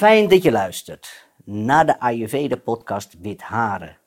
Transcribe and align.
Fijn 0.00 0.28
dat 0.28 0.42
je 0.42 0.50
luistert 0.50 1.28
naar 1.44 1.86
de 1.86 2.00
Ayurveda-podcast 2.00 3.16
Wit 3.20 3.42
Haren. 3.42 3.98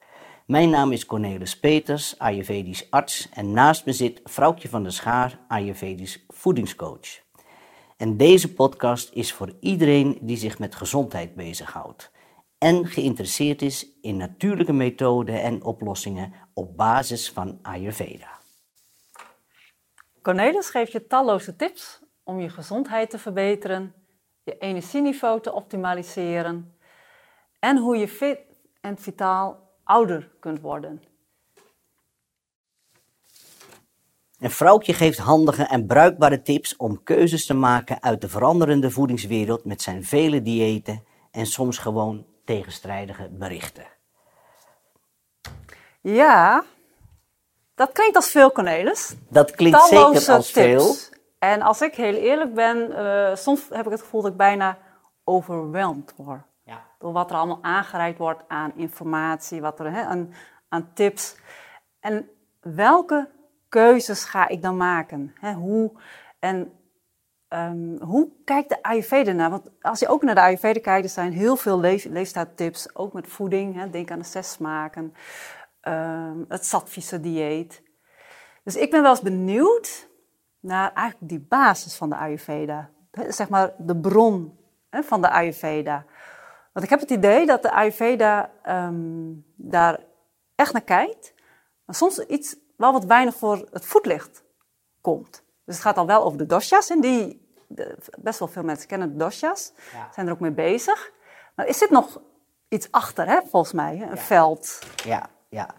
Mijn 0.46 0.70
naam 0.70 0.92
is 0.92 1.06
Cornelis 1.06 1.60
Peters, 1.60 2.20
Ayurvedisch 2.20 2.92
arts 2.92 3.29
en 3.34 3.52
naast 3.52 3.86
me 3.86 3.94
zit 3.94 4.21
Vrouwtje 4.24 4.70
van 4.70 4.84
der 4.84 4.92
Schaar, 4.92 5.40
Ayurvedisch 5.48 6.26
voedingscoach. 6.28 7.21
En 7.98 8.18
deze 8.18 8.54
podcast 8.54 9.14
is 9.14 9.34
voor 9.34 9.54
iedereen 9.60 10.18
die 10.21 10.38
zich 10.38 10.60
met 10.60 10.76
gezondheid 10.76 11.35
bezighoudt 11.35 12.12
en 12.57 12.87
geïnteresseerd 12.87 13.62
is 13.62 13.87
in 14.01 14.17
natuurlijke 14.17 14.73
methoden 14.73 15.41
en 15.41 15.63
oplossingen 15.63 16.34
op 16.53 16.77
basis 16.77 17.31
van 17.31 17.59
Ayurveda. 17.62 18.39
Cornelis 20.21 20.70
geeft 20.70 20.91
je 20.91 21.07
talloze 21.07 21.55
tips 21.55 21.99
om 22.23 22.39
je 22.39 22.49
gezondheid 22.49 23.09
te 23.09 23.20
verbeteren, 23.20 24.02
je 24.44 24.57
energieniveau 24.57 25.41
te 25.41 25.53
optimaliseren 25.53 26.75
en 27.59 27.77
hoe 27.77 27.97
je 27.97 28.07
fit 28.07 28.39
en 28.81 28.97
vitaal 28.97 29.70
ouder 29.84 30.31
kunt 30.39 30.59
worden. 30.59 31.03
En 34.39 34.51
Vrouwtje 34.51 34.93
geeft 34.93 35.17
handige 35.17 35.63
en 35.63 35.85
bruikbare 35.85 36.41
tips 36.41 36.75
om 36.75 37.03
keuzes 37.03 37.45
te 37.45 37.53
maken 37.53 38.01
uit 38.01 38.21
de 38.21 38.29
veranderende 38.29 38.91
voedingswereld 38.91 39.65
met 39.65 39.81
zijn 39.81 40.03
vele 40.03 40.41
diëten 40.41 41.03
en 41.31 41.45
soms 41.45 41.77
gewoon 41.77 42.25
tegenstrijdige 42.45 43.29
berichten. 43.31 43.85
Ja, 46.01 46.63
dat 47.75 47.91
klinkt 47.91 48.15
als 48.15 48.31
veel, 48.31 48.51
Cornelis. 48.51 49.15
Dat 49.29 49.51
klinkt 49.51 49.89
Talloze 49.89 50.20
zeker 50.20 50.34
als 50.35 50.51
tips. 50.51 50.65
veel. 50.65 50.95
En 51.43 51.61
als 51.61 51.81
ik 51.81 51.95
heel 51.95 52.13
eerlijk 52.13 52.53
ben, 52.53 52.91
eh, 52.91 53.35
soms 53.35 53.70
heb 53.70 53.85
ik 53.85 53.91
het 53.91 54.01
gevoel 54.01 54.21
dat 54.21 54.31
ik 54.31 54.38
bijna 54.38 54.77
overweldigd 55.23 56.15
word. 56.15 56.41
Ja. 56.63 56.85
Door 56.99 57.11
wat 57.11 57.29
er 57.29 57.38
allemaal 57.38 57.63
aangereikt 57.63 58.17
wordt 58.17 58.43
aan 58.47 58.71
informatie, 58.75 59.62
wat 59.62 59.79
er, 59.79 59.91
hè, 59.91 60.01
aan, 60.01 60.34
aan 60.70 60.93
tips. 60.93 61.37
En 61.99 62.29
welke 62.59 63.29
keuzes 63.70 64.23
ga 64.23 64.48
ik 64.48 64.62
dan 64.62 64.78
maken? 64.78 65.34
Hè, 65.40 65.53
hoe, 65.53 65.92
en 66.40 66.72
ehm, 67.48 68.02
hoe 68.02 68.31
kijkt 68.46 68.70
de 68.70 68.84
Ayurveda 68.84 69.31
naar? 69.31 69.50
Want 69.50 69.70
als 69.81 70.00
je 70.00 70.08
ook 70.08 70.23
naar 70.23 70.36
de 70.36 70.42
Ayurveda 70.42 70.80
kijkt, 70.80 71.06
er 71.06 71.12
zijn 71.12 71.31
heel 71.31 71.56
veel 71.56 71.80
leef, 71.80 72.06
leefstijltips, 72.06 72.96
ook 72.96 73.14
met 73.14 73.28
voeding. 73.28 73.75
Hè, 73.75 73.90
denk 73.90 74.12
aan 74.12 74.20
de 74.20 74.25
zes 74.25 74.52
smaken, 74.52 75.14
ehm, 75.81 76.38
het 76.48 76.66
Sattvische 76.66 77.20
dieet. 77.20 77.84
Dus 78.64 78.75
ik 78.75 78.92
ben 78.92 79.02
wel 79.02 79.12
eens 79.12 79.22
benieuwd 79.22 80.12
naar 80.64 80.94
eigenlijk 80.94 81.30
die 81.31 81.45
basis 81.50 81.95
van 81.95 82.09
de 82.09 82.16
Ayurveda. 82.16 82.89
Zeg 83.28 83.50
maar 83.50 83.73
de 83.78 83.97
bron 83.97 84.58
hè, 84.89 85.03
van 85.03 85.22
de 85.22 85.30
Ayurveda. 85.30 86.06
Want 86.73 86.86
ik 86.86 86.92
heb 86.92 87.00
het 87.00 87.09
idee 87.11 87.45
dat 87.45 87.61
de 87.61 87.72
Ayurveda 87.72 88.52
ehm, 88.64 89.31
daar 89.56 90.00
echt 90.56 90.73
naar 90.73 90.81
kijkt, 90.81 91.34
maar 91.86 91.95
soms 91.95 92.19
iets 92.19 92.56
wel 92.78 92.91
wat 92.91 93.06
weinig 93.06 93.36
voor 93.36 93.67
het 93.72 93.86
voetlicht 93.86 94.44
komt. 95.02 95.44
Dus 95.66 95.75
het 95.75 95.84
gaat 95.84 95.97
al 95.97 96.06
wel 96.06 96.23
over 96.23 96.38
de 96.38 96.45
doshas 96.45 96.89
en 96.89 97.02
die, 97.02 97.47
de- 97.67 97.97
best 98.22 98.39
wel 98.39 98.47
veel 98.47 98.64
mensen 98.64 98.88
kennen 98.88 99.11
de 99.11 99.17
doshas, 99.17 99.73
Ja. 99.94 100.09
zijn 100.14 100.28
er 100.28 100.34
ook 100.34 100.39
mee 100.39 100.52
bezig. 100.52 101.11
Maar 101.56 101.67
is 101.67 101.78
dit 101.80 101.89
nog 101.89 102.22
iets 102.67 102.91
achter, 102.91 103.28
hè, 103.28 103.39
volgens 103.50 103.73
mij, 103.73 103.97
hè, 103.97 104.06
een 104.11 104.17
veld? 104.17 104.80
Ja, 105.06 105.30
ja. 105.50 105.69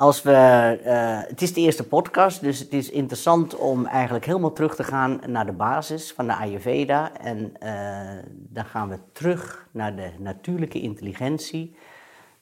Als 0.00 0.22
we, 0.22 0.32
eh, 0.32 1.28
het 1.28 1.42
is 1.42 1.52
de 1.52 1.60
eerste 1.60 1.88
podcast, 1.88 2.40
dus 2.40 2.58
het 2.58 2.72
is 2.72 2.90
interessant 2.90 3.56
om 3.56 3.86
eigenlijk 3.86 4.24
helemaal 4.24 4.52
terug 4.52 4.74
te 4.74 4.84
gaan 4.84 5.20
naar 5.26 5.46
de 5.46 5.52
basis 5.52 6.12
van 6.12 6.26
de 6.26 6.34
Ayurveda. 6.34 7.16
En 7.16 7.56
eh, 7.58 8.22
dan 8.32 8.64
gaan 8.64 8.88
we 8.88 8.98
terug 9.12 9.68
naar 9.70 9.96
de 9.96 10.10
natuurlijke 10.18 10.80
intelligentie, 10.80 11.76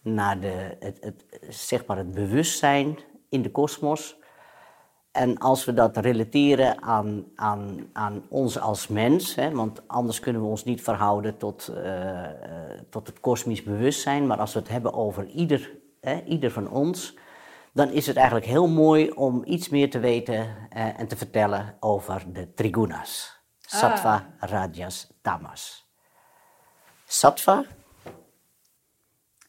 naar 0.02 0.40
de, 0.40 0.76
het, 0.78 0.98
het, 1.00 1.24
zeg 1.48 1.86
maar 1.86 1.96
het 1.96 2.14
bewustzijn 2.14 2.98
in 3.28 3.42
de 3.42 3.50
kosmos. 3.50 4.16
En 5.12 5.38
als 5.38 5.64
we 5.64 5.74
dat 5.74 5.96
relateren 5.96 6.82
aan, 6.82 7.24
aan, 7.34 7.88
aan 7.92 8.22
ons 8.28 8.60
als 8.60 8.88
mens, 8.88 9.34
hè, 9.34 9.50
want 9.50 9.88
anders 9.88 10.20
kunnen 10.20 10.42
we 10.42 10.48
ons 10.48 10.64
niet 10.64 10.82
verhouden 10.82 11.36
tot, 11.36 11.68
eh, 11.68 12.24
tot 12.90 13.06
het 13.06 13.20
kosmisch 13.20 13.62
bewustzijn, 13.62 14.26
maar 14.26 14.38
als 14.38 14.52
we 14.52 14.58
het 14.58 14.68
hebben 14.68 14.92
over 14.92 15.26
ieder, 15.26 15.72
hè, 16.00 16.22
ieder 16.24 16.50
van 16.50 16.70
ons, 16.70 17.16
dan 17.72 17.90
is 17.90 18.06
het 18.06 18.16
eigenlijk 18.16 18.46
heel 18.46 18.68
mooi 18.68 19.10
om 19.10 19.42
iets 19.44 19.68
meer 19.68 19.90
te 19.90 19.98
weten 19.98 20.68
eh, 20.70 21.00
en 21.00 21.08
te 21.08 21.16
vertellen 21.16 21.76
over 21.80 22.24
de 22.32 22.54
trigunas. 22.54 23.36
Sattva, 23.60 24.26
rajas, 24.38 25.08
tamas. 25.22 25.86
Sattva, 27.06 27.64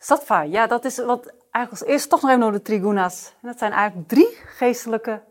Sattva, 0.02 0.42
ja, 0.42 0.68
dat 0.68 0.86
is 0.86 0.98
wat 0.98 1.26
eigenlijk 1.28 1.70
als 1.72 1.84
eerste 1.84 2.10
toch 2.10 2.22
nog 2.22 2.30
even 2.30 2.44
naar 2.44 2.52
de 2.52 2.62
trigunas. 2.62 3.34
En 3.42 3.48
dat 3.48 3.58
zijn 3.58 3.72
eigenlijk 3.72 4.08
drie 4.08 4.38
geestelijke 4.46 5.24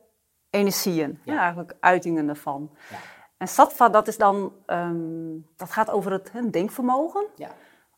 energieën, 0.50 1.20
ja. 1.24 1.38
eigenlijk 1.38 1.74
uitingen 1.80 2.26
daarvan. 2.26 2.70
Ja. 2.90 2.96
En 3.36 3.48
sattva, 3.48 3.88
dat 3.88 4.08
is 4.08 4.16
dan, 4.16 4.52
ehm, 4.66 5.38
dat 5.56 5.70
gaat 5.70 5.90
over 5.90 6.12
het 6.12 6.30
denkvermogen. 6.50 7.26
ja. 7.36 7.50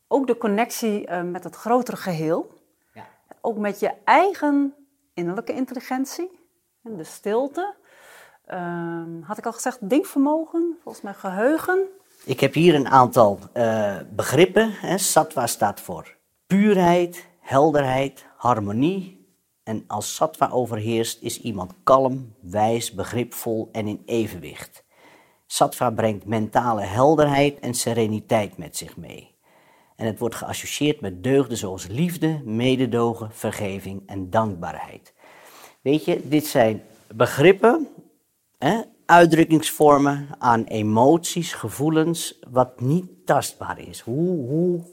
Ook 0.07 0.27
de 0.27 0.37
connectie 0.37 1.07
eh, 1.07 1.21
met 1.21 1.43
het 1.43 1.55
grotere 1.55 1.97
geheel. 1.97 2.53
Ja. 2.93 3.07
Ook 3.41 3.57
met 3.57 3.79
je 3.79 3.93
eigen 4.03 4.75
innerlijke 5.21 5.53
intelligentie. 5.53 6.39
En 6.83 6.97
de 6.97 7.03
stilte. 7.03 7.75
Ehm, 8.45 9.21
had 9.21 9.37
ik 9.37 9.45
al 9.45 9.53
gezegd, 9.53 9.89
denkvermogen, 9.89 10.77
volgens 10.83 11.03
mij 11.03 11.13
geheugen. 11.13 11.87
Ik 12.25 12.39
heb 12.39 12.53
hier 12.53 12.75
een 12.75 12.87
aantal 12.87 13.39
eh, 13.53 13.97
begrippen. 14.09 14.71
Hè. 14.71 14.97
Sattva 14.97 15.47
staat 15.47 15.79
voor 15.79 16.15
puurheid, 16.47 17.27
helderheid, 17.39 18.25
harmonie. 18.37 19.29
En 19.63 19.83
als 19.87 20.15
sattva 20.15 20.49
overheerst, 20.49 21.21
is 21.21 21.41
iemand 21.41 21.73
kalm, 21.83 22.35
wijs, 22.41 22.93
begripvol 22.93 23.69
en 23.71 23.87
in 23.87 24.01
evenwicht. 24.05 24.83
Sattva 25.45 25.89
brengt 25.89 26.25
mentale 26.25 26.81
helderheid 26.81 27.59
en 27.59 27.73
sereniteit 27.73 28.57
met 28.57 28.77
zich 28.77 28.97
mee. 28.97 29.30
En 29.95 30.05
het 30.05 30.19
wordt 30.19 30.35
geassocieerd 30.35 31.01
met 31.01 31.23
deugden 31.23 31.57
zoals 31.57 31.87
liefde, 31.87 32.41
mededogen, 32.43 33.31
vergeving 33.31 34.03
en 34.05 34.29
dankbaarheid. 34.29 35.13
Weet 35.81 36.05
je, 36.05 36.21
dit 36.23 36.45
zijn 36.45 36.81
begrippen 37.15 37.87
hè, 38.57 38.81
uitdrukkingsvormen 39.05 40.27
aan 40.37 40.63
emoties, 40.63 41.53
gevoelens, 41.53 42.39
wat 42.51 42.79
niet 42.81 43.25
tastbaar 43.25 43.79
is. 43.79 43.99
Hoe, 43.99 44.47
hoe 44.47 44.83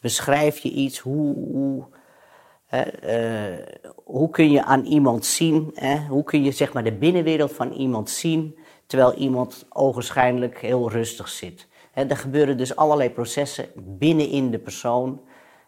beschrijf 0.00 0.58
je 0.58 0.70
iets? 0.70 0.98
Hoe, 0.98 1.34
hoe, 1.34 1.84
eh, 2.66 3.92
hoe 4.04 4.30
kun 4.30 4.50
je 4.50 4.64
aan 4.64 4.84
iemand 4.84 5.24
zien? 5.24 5.70
Hè? 5.74 6.06
Hoe 6.06 6.24
kun 6.24 6.44
je 6.44 6.50
zeg 6.50 6.72
maar, 6.72 6.84
de 6.84 6.92
binnenwereld 6.92 7.52
van 7.52 7.72
iemand 7.72 8.10
zien 8.10 8.58
terwijl 8.86 9.14
iemand 9.14 9.66
ogenschijnlijk 9.68 10.60
heel 10.60 10.90
rustig 10.90 11.28
zit? 11.28 11.68
Hè, 11.92 12.04
er 12.04 12.16
gebeuren 12.16 12.56
dus 12.56 12.76
allerlei 12.76 13.10
processen 13.10 13.68
binnenin 13.76 14.50
de 14.50 14.58
persoon. 14.58 15.20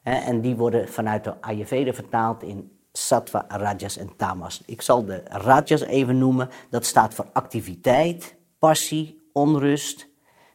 En 0.03 0.41
die 0.41 0.57
worden 0.57 0.89
vanuit 0.89 1.25
de 1.25 1.41
Ayurveda 1.41 1.93
vertaald 1.93 2.43
in 2.43 2.79
Sattva, 2.93 3.45
Rajas 3.49 3.97
en 3.97 4.17
Tamas. 4.17 4.63
Ik 4.67 4.83
zal 4.83 5.05
de 5.05 5.23
Rajas 5.25 5.81
even 5.81 6.19
noemen. 6.19 6.49
Dat 6.71 6.87
staat 6.87 7.15
voor 7.15 7.27
activiteit, 7.33 8.37
passie, 8.59 9.29
onrust. 9.33 10.09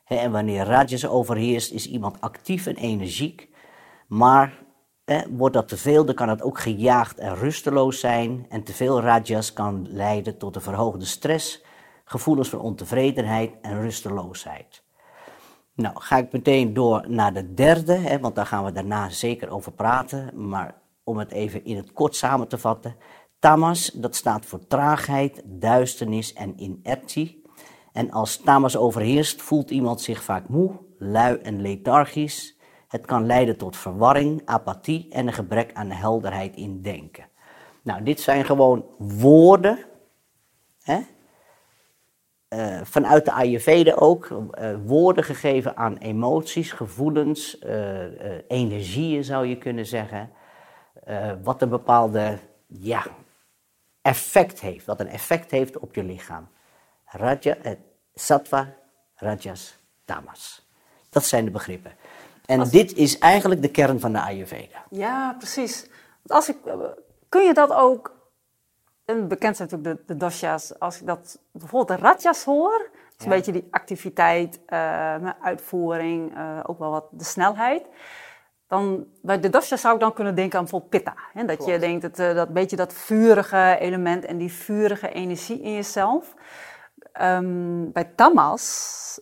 En 0.06 0.32
wanneer 0.32 0.66
Rajas 0.66 1.08
overheerst, 1.08 1.72
is 1.72 1.88
iemand 1.88 2.22
actief 2.22 2.66
en 2.66 2.76
energiek. 2.76 3.50
Maar 4.08 4.64
wordt 5.30 5.56
dat 5.56 5.68
te 5.68 5.78
veel, 5.78 6.06
dan 6.06 6.16
kan 6.16 6.30
het 6.30 6.42
ook 6.42 6.60
gejaagd 6.60 7.20
en 7.20 7.36
rusteloos 7.36 8.00
zijn. 8.00 8.46
En 8.50 8.64
te 8.64 8.74
veel 8.74 9.02
Rajas 9.02 9.54
kan 9.54 9.88
leiden 9.90 10.38
tot 10.38 10.56
een 10.56 10.62
verhoogde 10.62 11.06
stress, 11.06 11.64
gevoelens 12.04 12.50
van 12.50 12.60
ontevredenheid 12.60 13.52
en 13.62 13.82
rusteloosheid. 13.82 14.84
Nou, 15.80 15.96
ga 16.00 16.18
ik 16.18 16.32
meteen 16.32 16.74
door 16.74 17.06
naar 17.10 17.34
de 17.34 17.54
derde, 17.54 17.94
hè, 17.94 18.20
want 18.20 18.36
daar 18.36 18.46
gaan 18.46 18.66
we 18.66 18.72
daarna 18.72 19.10
zeker 19.10 19.50
over 19.50 19.72
praten. 19.72 20.48
Maar 20.50 20.82
om 21.04 21.18
het 21.18 21.32
even 21.32 21.66
in 21.66 21.78
het 21.78 21.94
kort 21.94 22.16
samen 22.16 22.48
te 22.48 22.58
vatten. 22.58 22.96
Tamas, 23.40 23.92
dat 23.92 24.16
staat 24.16 24.46
voor 24.46 24.68
traagheid, 24.68 25.42
duisternis 25.46 26.34
en 26.34 26.62
inertie. 26.62 27.42
En 27.92 28.12
als 28.12 28.38
tamas 28.38 28.78
overheerst, 28.78 29.42
voelt 29.42 29.70
iemand 29.70 30.02
zich 30.02 30.24
vaak 30.24 30.50
moe, 30.50 30.72
lui 30.98 31.38
en 31.38 31.62
lethargisch. 31.62 32.58
Het 32.88 33.06
kan 33.06 33.26
leiden 33.26 33.58
tot 33.58 33.78
verwarring, 33.78 34.42
apathie 34.46 35.08
en 35.10 35.28
een 35.28 35.34
gebrek 35.34 35.74
aan 35.74 35.90
helderheid 35.92 36.56
in 36.56 36.82
denken. 36.82 37.30
Nou, 37.84 38.04
dit 38.04 38.20
zijn 38.20 38.46
gewoon 38.46 38.86
woorden 38.98 39.80
hè, 40.82 41.00
eh, 42.50 42.80
vanuit 42.84 43.26
de 43.26 43.32
Ayurveda 43.32 43.94
ook 43.94 44.30
eh, 44.52 44.76
woorden 44.86 45.24
gegeven 45.24 45.78
aan 45.78 45.98
emoties, 45.98 46.72
gevoelens, 46.72 47.60
eh, 47.60 48.48
energieën 48.48 49.24
zou 49.24 49.46
je 49.46 49.58
kunnen 49.58 49.86
zeggen. 49.86 50.32
wat 51.44 51.62
een 51.62 51.70
bepaalde 51.70 52.38
ja, 52.68 53.04
effect 54.02 54.60
heeft, 54.60 54.86
wat 54.86 55.00
een 55.00 55.08
effect 55.08 55.52
heeft 55.52 55.78
op 55.78 55.96
je 55.96 56.04
lichaam. 56.04 56.48
Raja, 57.06 57.56
sattva, 58.14 58.74
rajas, 59.16 59.78
tamas. 60.06 60.70
Dat 61.10 61.24
zijn 61.24 61.46
de 61.46 61.52
begrippen. 61.52 61.92
En 62.46 62.70
dit 62.70 62.94
is 62.94 63.18
eigenlijk 63.18 63.62
de 63.62 63.72
kern 63.72 64.00
van 64.00 64.12
de 64.12 64.22
Ayurveda. 64.22 64.84
Ja, 64.90 65.36
precies. 65.38 65.90
Als 66.28 66.50
ik, 66.50 66.58
kun 67.30 67.44
je 67.44 67.54
dat 67.54 67.72
ook... 67.72 68.19
En 69.10 69.28
bekend 69.28 69.56
zijn 69.56 69.70
natuurlijk 69.72 70.00
de, 70.08 70.14
de 70.14 70.20
dosha's. 70.20 70.80
Als 70.80 71.00
ik 71.00 71.08
dat 71.08 71.40
bijvoorbeeld 71.52 72.00
de 72.00 72.06
rajas 72.06 72.44
hoor... 72.44 72.90
Is 73.18 73.26
een 73.26 73.32
beetje 73.32 73.52
die 73.52 73.68
activiteit, 73.72 74.60
uh, 74.68 75.30
uitvoering, 75.42 76.38
uh, 76.38 76.60
ook 76.64 76.80
wel 76.80 76.92
wat 76.92 77.08
de 77.12 77.24
snelheid. 77.24 77.86
Dan, 78.68 79.06
bij 79.22 79.40
de 79.40 79.50
dosha 79.50 79.76
zou 79.76 79.94
ik 79.94 80.00
dan 80.00 80.14
kunnen 80.14 80.36
denken 80.36 80.58
aan 80.58 80.64
bijvoorbeeld 80.64 80.92
pitta. 80.92 81.14
Hè? 81.34 81.46
Dat 81.46 81.66
je 81.66 81.80
denkt, 81.80 82.02
dat, 82.02 82.20
uh, 82.20 82.36
dat 82.36 82.54
beetje 82.54 82.76
dat 82.76 82.94
vurige 82.94 83.78
element 83.80 84.26
en 84.26 84.38
die 84.38 84.52
vurige 84.52 85.10
energie 85.10 85.62
in 85.62 85.74
jezelf. 85.74 86.34
Um, 87.22 87.92
bij 87.92 88.12
tamas, 88.16 89.22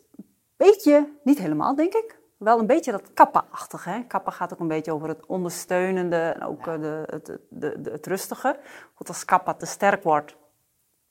beetje, 0.57 1.13
niet 1.23 1.37
helemaal 1.37 1.75
denk 1.75 1.93
ik, 1.93 2.16
wel 2.37 2.59
een 2.59 2.67
beetje 2.67 2.91
dat 2.91 3.13
kappa-achtige. 3.13 4.05
Kappa 4.07 4.31
gaat 4.31 4.53
ook 4.53 4.59
een 4.59 4.67
beetje 4.67 4.93
over 4.93 5.07
het 5.07 5.25
ondersteunende 5.25 6.17
en 6.17 6.43
ook 6.43 6.65
ja. 6.65 6.77
de, 6.77 7.03
het, 7.05 7.25
de, 7.49 7.81
de, 7.81 7.91
het 7.91 8.07
rustige. 8.07 8.59
Goed, 8.93 9.07
als 9.07 9.25
kappa 9.25 9.53
te 9.53 9.65
sterk 9.65 10.03
wordt, 10.03 10.35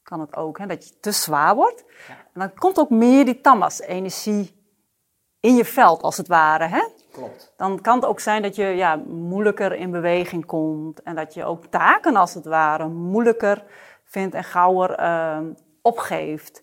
kan 0.02 0.20
het 0.20 0.36
ook, 0.36 0.58
hè, 0.58 0.66
dat 0.66 0.88
je 0.88 1.00
te 1.00 1.12
zwaar 1.12 1.54
wordt. 1.54 1.84
Ja. 2.08 2.14
En 2.14 2.40
dan 2.40 2.54
komt 2.54 2.78
ook 2.78 2.90
meer 2.90 3.24
die 3.24 3.40
tamas-energie 3.40 4.54
in 5.40 5.54
je 5.54 5.64
veld, 5.64 6.02
als 6.02 6.16
het 6.16 6.28
ware. 6.28 6.64
Hè? 6.64 6.88
Klopt. 7.12 7.52
Dan 7.56 7.80
kan 7.80 7.94
het 7.94 8.04
ook 8.04 8.20
zijn 8.20 8.42
dat 8.42 8.56
je 8.56 8.64
ja, 8.64 8.96
moeilijker 9.06 9.72
in 9.72 9.90
beweging 9.90 10.46
komt. 10.46 11.02
En 11.02 11.14
dat 11.14 11.34
je 11.34 11.44
ook 11.44 11.66
taken, 11.66 12.16
als 12.16 12.34
het 12.34 12.44
ware, 12.44 12.88
moeilijker 12.88 13.64
vindt 14.04 14.34
en 14.34 14.44
gauwer 14.44 15.00
uh, 15.00 15.38
opgeeft. 15.82 16.62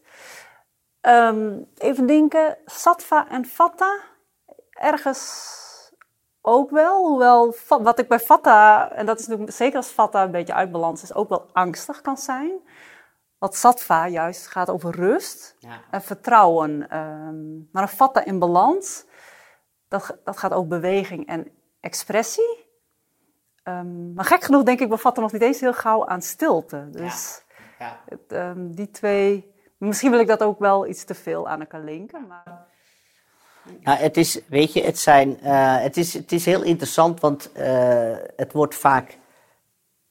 Um, 1.01 1.67
even 1.77 2.05
denken, 2.05 2.57
sattva 2.65 3.29
en 3.29 3.45
vata, 3.45 3.99
ergens 4.83 5.61
ook 6.41 6.69
wel. 6.69 7.07
Hoewel 7.07 7.55
wat 7.67 7.99
ik 7.99 8.07
bij 8.07 8.19
vata, 8.19 8.91
en 8.91 9.05
dat 9.05 9.19
is 9.19 9.27
natuurlijk 9.27 9.55
zeker 9.55 9.77
als 9.77 9.91
vata 9.91 10.23
een 10.23 10.31
beetje 10.31 10.53
uit 10.53 10.71
balans 10.71 11.03
is, 11.03 11.13
ook 11.13 11.29
wel 11.29 11.49
angstig 11.53 12.01
kan 12.01 12.17
zijn. 12.17 12.51
Wat 13.37 13.55
sattva 13.55 14.07
juist 14.07 14.47
gaat 14.47 14.69
over 14.69 14.95
rust 14.95 15.55
ja. 15.59 15.81
en 15.91 16.01
vertrouwen. 16.01 16.97
Um, 16.97 17.69
maar 17.71 17.83
een 17.83 17.89
vata 17.89 18.25
in 18.25 18.39
balans, 18.39 19.05
dat, 19.87 20.17
dat 20.23 20.37
gaat 20.37 20.53
over 20.53 20.67
beweging 20.67 21.27
en 21.27 21.47
expressie. 21.79 22.61
Um, 23.63 24.13
maar 24.13 24.25
gek 24.25 24.43
genoeg 24.43 24.63
denk 24.63 24.79
ik 24.79 24.89
bij 24.89 24.97
vata 24.97 25.21
nog 25.21 25.31
niet 25.31 25.41
eens 25.41 25.59
heel 25.59 25.73
gauw 25.73 26.05
aan 26.05 26.21
stilte. 26.21 26.89
Dus 26.89 27.43
ja. 27.79 27.85
Ja. 27.85 27.99
Het, 28.05 28.31
um, 28.31 28.75
die 28.75 28.89
twee, 28.89 29.53
misschien 29.77 30.11
wil 30.11 30.19
ik 30.19 30.27
dat 30.27 30.43
ook 30.43 30.59
wel 30.59 30.87
iets 30.87 31.03
te 31.03 31.13
veel 31.13 31.47
aan 31.47 31.59
elkaar 31.59 31.81
linken. 31.81 32.27
Maar... 32.27 32.71
Nou, 33.83 33.97
het 33.97 34.17
is, 34.17 34.39
weet 34.47 34.73
je, 34.73 34.83
het, 34.83 34.99
zijn, 34.99 35.37
uh, 35.43 35.81
het, 35.81 35.97
is, 35.97 36.13
het 36.13 36.31
is 36.31 36.45
heel 36.45 36.63
interessant, 36.63 37.19
want 37.19 37.49
uh, 37.57 38.15
het 38.35 38.51
wordt 38.51 38.75
vaak 38.75 39.17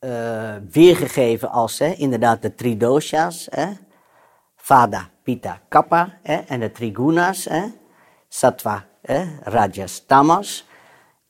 uh, 0.01 0.55
weergegeven 0.71 1.51
als 1.51 1.79
hè, 1.79 1.93
inderdaad 1.93 2.43
de 2.43 2.55
tridosha's. 2.55 3.47
Hè, 3.51 3.67
Vada, 4.57 5.11
Pitta, 5.23 5.61
Kappa 5.69 6.19
hè, 6.23 6.37
en 6.37 6.61
de 6.61 6.73
trigunas. 6.73 7.45
Hè, 7.45 7.65
Sattva, 8.29 8.87
hè, 9.03 9.25
Rajas, 9.43 10.05
Tamas. 10.07 10.67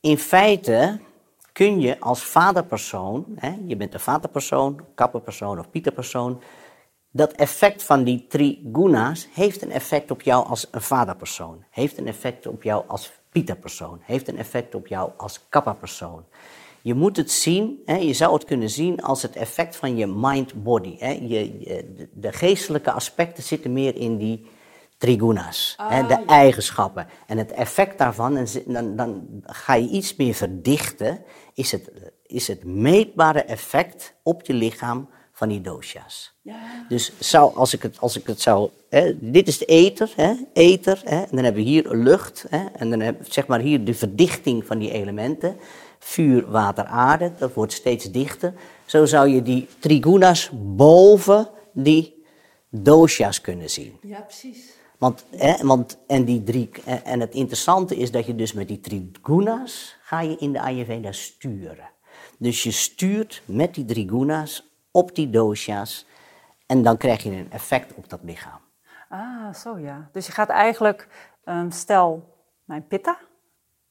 In 0.00 0.18
feite 0.18 1.00
kun 1.52 1.80
je 1.80 2.00
als 2.00 2.22
vaderpersoon, 2.22 3.24
hè, 3.36 3.58
je 3.66 3.76
bent 3.76 3.94
een 3.94 4.00
vaderpersoon, 4.00 4.84
kapperpersoon 4.94 5.58
of 5.58 5.70
pitta-persoon, 5.70 6.42
dat 7.12 7.32
effect 7.32 7.82
van 7.82 8.04
die 8.04 8.26
trigunas 8.28 9.28
heeft 9.32 9.62
een 9.62 9.70
effect 9.70 10.10
op 10.10 10.22
jou 10.22 10.46
als 10.46 10.66
een 10.70 10.80
vaderpersoon, 10.80 11.64
heeft 11.70 11.98
een 11.98 12.06
effect 12.06 12.46
op 12.46 12.62
jou 12.62 12.84
als 12.86 13.12
pitta-persoon, 13.30 14.00
heeft 14.02 14.28
een 14.28 14.38
effect 14.38 14.74
op 14.74 14.86
jou 14.86 15.10
als 15.16 15.40
kappa-persoon. 15.48 16.24
Je 16.82 16.94
moet 16.94 17.16
het 17.16 17.30
zien, 17.30 17.82
hè, 17.84 17.96
je 17.96 18.12
zou 18.12 18.32
het 18.32 18.44
kunnen 18.44 18.70
zien 18.70 19.02
als 19.02 19.22
het 19.22 19.36
effect 19.36 19.76
van 19.76 19.96
je 19.96 20.06
mind-body. 20.06 20.96
Je, 21.26 22.08
de 22.12 22.32
geestelijke 22.32 22.92
aspecten 22.92 23.42
zitten 23.42 23.72
meer 23.72 23.96
in 23.96 24.16
die 24.16 24.46
trigunas, 24.98 25.74
ah, 25.76 25.90
hè, 25.90 26.06
de 26.06 26.08
ja. 26.08 26.26
eigenschappen. 26.26 27.06
En 27.26 27.38
het 27.38 27.52
effect 27.52 27.98
daarvan, 27.98 28.36
en 28.36 28.46
dan, 28.66 28.96
dan 28.96 29.42
ga 29.42 29.74
je 29.74 29.88
iets 29.88 30.16
meer 30.16 30.34
verdichten, 30.34 31.24
is 31.54 31.72
het, 31.72 31.90
is 32.26 32.48
het 32.48 32.64
meetbare 32.64 33.42
effect 33.42 34.14
op 34.22 34.46
je 34.46 34.54
lichaam 34.54 35.08
van 35.42 35.50
die 35.50 35.60
doshas. 35.60 36.32
Ja. 36.42 36.86
Dus 36.88 37.12
zou, 37.18 37.54
als, 37.56 37.74
ik 37.74 37.82
het, 37.82 38.00
als 38.00 38.16
ik 38.16 38.26
het 38.26 38.40
zou. 38.40 38.70
Hè, 38.88 39.30
dit 39.30 39.48
is 39.48 39.58
de 39.58 39.64
ether, 39.64 40.12
hè, 40.16 40.34
ether 40.52 41.02
hè, 41.04 41.22
en 41.22 41.28
dan 41.30 41.44
hebben 41.44 41.62
we 41.62 41.68
hier 41.68 41.94
lucht, 41.96 42.44
hè, 42.48 42.64
en 42.76 42.90
dan 42.90 43.00
heb 43.00 43.32
zeg 43.32 43.46
maar 43.46 43.60
hier 43.60 43.84
de 43.84 43.94
verdichting 43.94 44.66
van 44.66 44.78
die 44.78 44.90
elementen 44.90 45.56
vuur, 45.98 46.50
water, 46.50 46.84
aarde. 46.84 47.32
Dat 47.38 47.54
wordt 47.54 47.72
steeds 47.72 48.10
dichter. 48.10 48.54
Zo 48.86 49.04
zou 49.04 49.28
je 49.28 49.42
die 49.42 49.68
trigunas 49.78 50.50
boven 50.52 51.48
die 51.72 52.24
doshas 52.70 53.40
kunnen 53.40 53.70
zien. 53.70 53.96
Ja, 54.02 54.20
precies. 54.20 54.72
Want, 54.98 55.24
hè, 55.30 55.66
want, 55.66 55.98
en, 56.06 56.24
die 56.24 56.42
drie, 56.42 56.70
en 57.04 57.20
het 57.20 57.34
interessante 57.34 57.96
is 57.96 58.10
dat 58.10 58.26
je 58.26 58.34
dus 58.34 58.52
met 58.52 58.68
die 58.68 58.80
trigunas 58.80 59.96
ga 60.02 60.20
je 60.20 60.36
in 60.38 60.52
de 60.52 60.60
Ayurveda 60.60 61.12
sturen. 61.12 61.90
Dus 62.38 62.62
je 62.62 62.70
stuurt 62.70 63.42
met 63.44 63.74
die 63.74 63.84
trigunas 63.84 64.71
op 64.92 65.14
die 65.14 65.30
doshas 65.30 66.06
en 66.66 66.82
dan 66.82 66.96
krijg 66.96 67.22
je 67.22 67.30
een 67.30 67.50
effect 67.50 67.94
op 67.94 68.08
dat 68.08 68.20
lichaam. 68.22 68.60
Ah, 69.08 69.54
zo 69.54 69.78
ja. 69.78 70.08
Dus 70.12 70.26
je 70.26 70.32
gaat 70.32 70.48
eigenlijk, 70.48 71.08
um, 71.44 71.70
stel, 71.70 72.36
mijn 72.64 72.86
pitta 72.86 73.18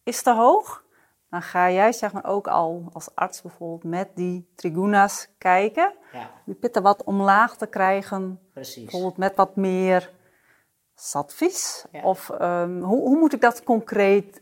is 0.03 0.21
te 0.21 0.33
hoog 0.33 0.83
dan 1.31 1.41
ga 1.41 1.71
jij 1.71 1.91
zeg 1.91 2.13
maar 2.13 2.25
ook 2.25 2.47
al 2.47 2.89
als 2.93 3.15
arts 3.15 3.41
bijvoorbeeld 3.41 3.83
met 3.83 4.09
die 4.15 4.51
trigunas 4.55 5.27
kijken. 5.37 5.93
Ja. 6.13 6.29
Die 6.45 6.55
pitten 6.55 6.81
wat 6.81 7.03
omlaag 7.03 7.57
te 7.57 7.67
krijgen. 7.67 8.39
Precies. 8.53 8.81
Bijvoorbeeld 8.81 9.17
met 9.17 9.35
wat 9.35 9.55
meer 9.55 10.11
satvis. 10.95 11.85
Ja. 11.91 12.01
Of 12.01 12.29
um, 12.29 12.81
hoe, 12.81 13.01
hoe, 13.01 13.17
moet 13.17 13.33
ik 13.33 13.41
dat 13.41 13.63
concreet... 13.63 14.40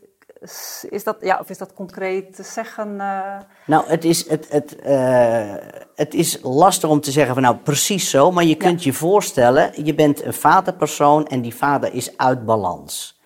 Is 0.90 1.04
dat, 1.04 1.16
ja, 1.20 1.38
of 1.38 1.50
is 1.50 1.58
dat 1.58 1.74
concreet 1.74 2.34
te 2.34 2.42
zeggen? 2.42 2.88
Uh... 2.94 3.38
Nou, 3.66 3.86
het 3.86 4.04
is, 4.04 4.28
het, 4.28 4.48
het, 4.50 4.76
uh, 4.86 5.54
het 5.94 6.14
is 6.14 6.38
lastig 6.42 6.90
om 6.90 7.00
te 7.00 7.10
zeggen 7.10 7.34
van 7.34 7.42
nou 7.42 7.56
precies 7.56 8.10
zo. 8.10 8.30
Maar 8.30 8.44
je 8.44 8.54
kunt 8.56 8.82
ja. 8.82 8.90
je 8.90 8.96
voorstellen, 8.96 9.84
je 9.84 9.94
bent 9.94 10.24
een 10.24 10.34
vaderpersoon 10.34 11.26
en 11.26 11.40
die 11.40 11.54
vader 11.54 11.94
is 11.94 12.16
uit 12.16 12.44
balans. 12.44 13.20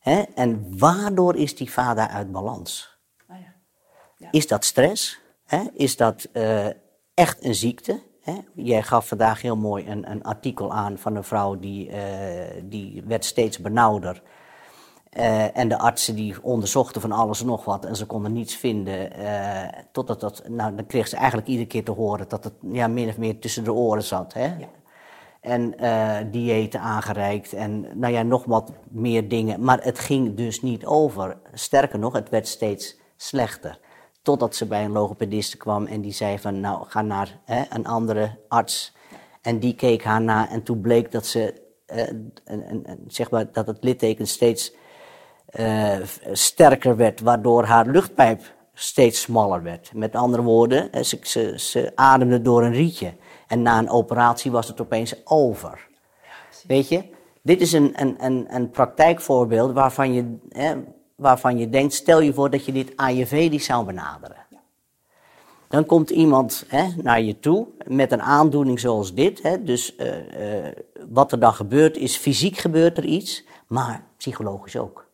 Hè? 0.00 0.22
En 0.34 0.78
waardoor 0.78 1.36
is 1.36 1.56
die 1.56 1.72
vader 1.72 2.08
uit 2.08 2.32
balans? 2.32 2.98
Is 4.30 4.46
dat 4.46 4.64
stress? 4.64 5.20
Hè? 5.46 5.62
Is 5.74 5.96
dat 5.96 6.28
uh, 6.32 6.66
echt 7.14 7.44
een 7.44 7.54
ziekte? 7.54 8.02
Hè? 8.20 8.34
Jij 8.54 8.82
gaf 8.82 9.08
vandaag 9.08 9.42
heel 9.42 9.56
mooi 9.56 9.86
een, 9.88 10.10
een 10.10 10.22
artikel 10.22 10.72
aan 10.72 10.98
van 10.98 11.16
een 11.16 11.24
vrouw 11.24 11.58
die, 11.58 11.90
die 12.62 13.02
werd 13.06 13.24
steeds 13.24 13.58
benauwder. 13.58 14.22
Uh, 15.18 15.56
en 15.56 15.68
de 15.68 15.78
artsen 15.78 16.14
die 16.14 16.42
onderzochten 16.42 17.00
van 17.00 17.12
alles 17.12 17.40
en 17.40 17.46
nog 17.46 17.64
wat 17.64 17.84
en 17.84 17.96
ze 17.96 18.06
konden 18.06 18.32
niets 18.32 18.56
vinden. 18.56 19.12
totdat 19.92 20.20
dat, 20.20 20.42
nou, 20.48 20.74
dan 20.74 20.86
kreeg 20.86 21.08
ze 21.08 21.16
eigenlijk 21.16 21.48
iedere 21.48 21.66
keer 21.66 21.84
te 21.84 21.90
horen 21.90 22.28
dat 22.28 22.44
het 22.44 22.52
ja, 22.72 22.88
min 22.88 23.08
of 23.08 23.18
meer 23.18 23.38
tussen 23.38 23.64
de 23.64 23.72
oren 23.72 24.02
zat. 24.02 24.32
Hè? 24.32 24.44
Ja. 24.44 24.68
En 25.40 25.74
diëten 26.30 26.80
aangereikt 26.80 27.52
en 27.52 27.98
nou 27.98 28.12
ja, 28.12 28.22
nog 28.22 28.44
wat 28.44 28.72
meer 28.90 29.28
dingen. 29.28 29.64
Maar 29.64 29.82
het 29.82 29.98
ging 29.98 30.36
dus 30.36 30.62
niet 30.62 30.86
over. 30.86 31.38
Sterker 31.52 31.98
nog, 31.98 32.12
het 32.12 32.28
werd 32.28 32.48
steeds 32.48 32.96
slechter. 33.16 33.78
Totdat 34.22 34.54
ze 34.54 34.66
bij 34.66 34.84
een 34.84 34.92
logopediste 34.92 35.56
kwam 35.56 35.86
en 35.86 36.00
die 36.00 36.12
zei 36.12 36.38
van, 36.38 36.60
nou, 36.60 36.86
ga 36.88 37.02
naar 37.02 37.40
hè, 37.44 37.62
een 37.68 37.86
andere 37.86 38.38
arts. 38.48 38.96
En 39.42 39.58
die 39.58 39.74
keek 39.74 40.04
haar 40.04 40.20
na 40.20 40.50
en 40.50 40.62
toen 40.62 40.80
bleek 40.80 41.12
dat 41.12 41.26
ze, 41.26 41.62
uh, 41.94 42.06
een, 42.44 42.90
een, 42.90 43.04
zeg 43.06 43.30
maar, 43.30 43.52
dat 43.52 43.66
het 43.66 43.84
litteken 43.84 44.26
steeds 44.26 44.74
uh, 45.58 45.96
sterker 46.32 46.96
werd, 46.96 47.20
waardoor 47.20 47.64
haar 47.64 47.86
luchtpijp 47.86 48.40
steeds 48.74 49.20
smaller 49.20 49.62
werd. 49.62 49.90
Met 49.94 50.14
andere 50.14 50.42
woorden, 50.42 51.04
ze, 51.04 51.18
ze, 51.22 51.54
ze 51.56 51.92
ademde 51.94 52.42
door 52.42 52.62
een 52.62 52.72
rietje. 52.72 53.12
En 53.46 53.62
na 53.62 53.78
een 53.78 53.90
operatie 53.90 54.50
was 54.50 54.68
het 54.68 54.80
opeens 54.80 55.14
over. 55.24 55.88
Weet 56.66 56.88
je, 56.88 57.04
dit 57.42 57.60
is 57.60 57.72
een, 57.72 57.92
een, 57.96 58.16
een, 58.18 58.46
een 58.48 58.70
praktijkvoorbeeld 58.70 59.72
waarvan 59.72 60.12
je, 60.12 60.36
hè, 60.48 60.74
waarvan 61.16 61.58
je 61.58 61.68
denkt, 61.68 61.92
stel 61.92 62.20
je 62.20 62.34
voor 62.34 62.50
dat 62.50 62.64
je 62.64 62.72
dit 62.72 62.96
Ayurvedisch 62.96 63.64
zou 63.64 63.84
benaderen. 63.84 64.36
Dan 65.68 65.86
komt 65.86 66.10
iemand 66.10 66.64
hè, 66.68 66.88
naar 67.02 67.22
je 67.22 67.38
toe 67.38 67.66
met 67.86 68.12
een 68.12 68.22
aandoening 68.22 68.80
zoals 68.80 69.14
dit. 69.14 69.42
Hè, 69.42 69.62
dus 69.62 69.96
uh, 69.96 70.06
uh, 70.62 70.68
wat 71.08 71.32
er 71.32 71.40
dan 71.40 71.52
gebeurt 71.52 71.96
is, 71.96 72.16
fysiek 72.16 72.56
gebeurt 72.56 72.96
er 72.96 73.04
iets, 73.04 73.44
maar 73.66 74.04
psychologisch 74.16 74.76
ook. 74.76 75.09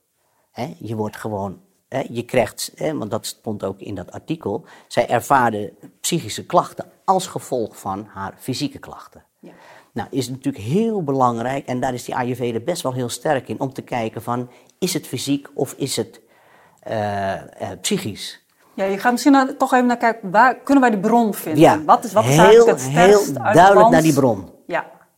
Hè, 0.56 0.74
je 0.78 0.96
wordt 0.96 1.16
gewoon, 1.16 1.60
hè, 1.88 2.02
je 2.10 2.22
krijgt, 2.22 2.72
hè, 2.74 2.96
want 2.96 3.10
dat 3.10 3.26
stond 3.26 3.64
ook 3.64 3.80
in 3.80 3.94
dat 3.94 4.12
artikel, 4.12 4.64
zij 4.88 5.08
ervaarde 5.08 5.72
psychische 6.00 6.46
klachten 6.46 6.84
als 7.04 7.26
gevolg 7.26 7.78
van 7.78 8.06
haar 8.08 8.34
fysieke 8.38 8.78
klachten. 8.78 9.24
Ja. 9.38 9.52
Nou, 9.92 10.08
is 10.10 10.28
natuurlijk 10.28 10.64
heel 10.64 11.02
belangrijk, 11.02 11.66
en 11.66 11.80
daar 11.80 11.94
is 11.94 12.04
die 12.04 12.14
Ayurveda 12.14 12.60
best 12.60 12.82
wel 12.82 12.92
heel 12.92 13.08
sterk 13.08 13.48
in, 13.48 13.60
om 13.60 13.72
te 13.72 13.82
kijken 13.82 14.22
van, 14.22 14.50
is 14.78 14.94
het 14.94 15.06
fysiek 15.06 15.48
of 15.54 15.72
is 15.72 15.96
het 15.96 16.20
eh, 16.80 17.32
eh, 17.34 17.80
psychisch. 17.80 18.44
Ja, 18.74 18.84
je 18.84 18.98
gaat 18.98 19.12
misschien 19.12 19.32
naar- 19.32 19.56
toch 19.56 19.72
even 19.72 19.86
naar 19.86 19.96
kijken, 19.96 20.30
waar 20.30 20.54
kunnen 20.54 20.82
wij 20.82 20.92
die 20.92 21.00
bron 21.00 21.34
vinden? 21.34 21.62
Ja, 21.62 21.82
wat 21.84 22.04
is, 22.04 22.12
wat 22.12 22.24
is 22.24 22.30
heel, 22.30 22.38
eigenlijk 22.38 22.78
het 22.78 22.88
heel 22.88 23.18
sterkst 23.20 23.54
duidelijk 23.54 23.88
naar 23.88 24.02
die 24.02 24.14
bron. 24.14 24.54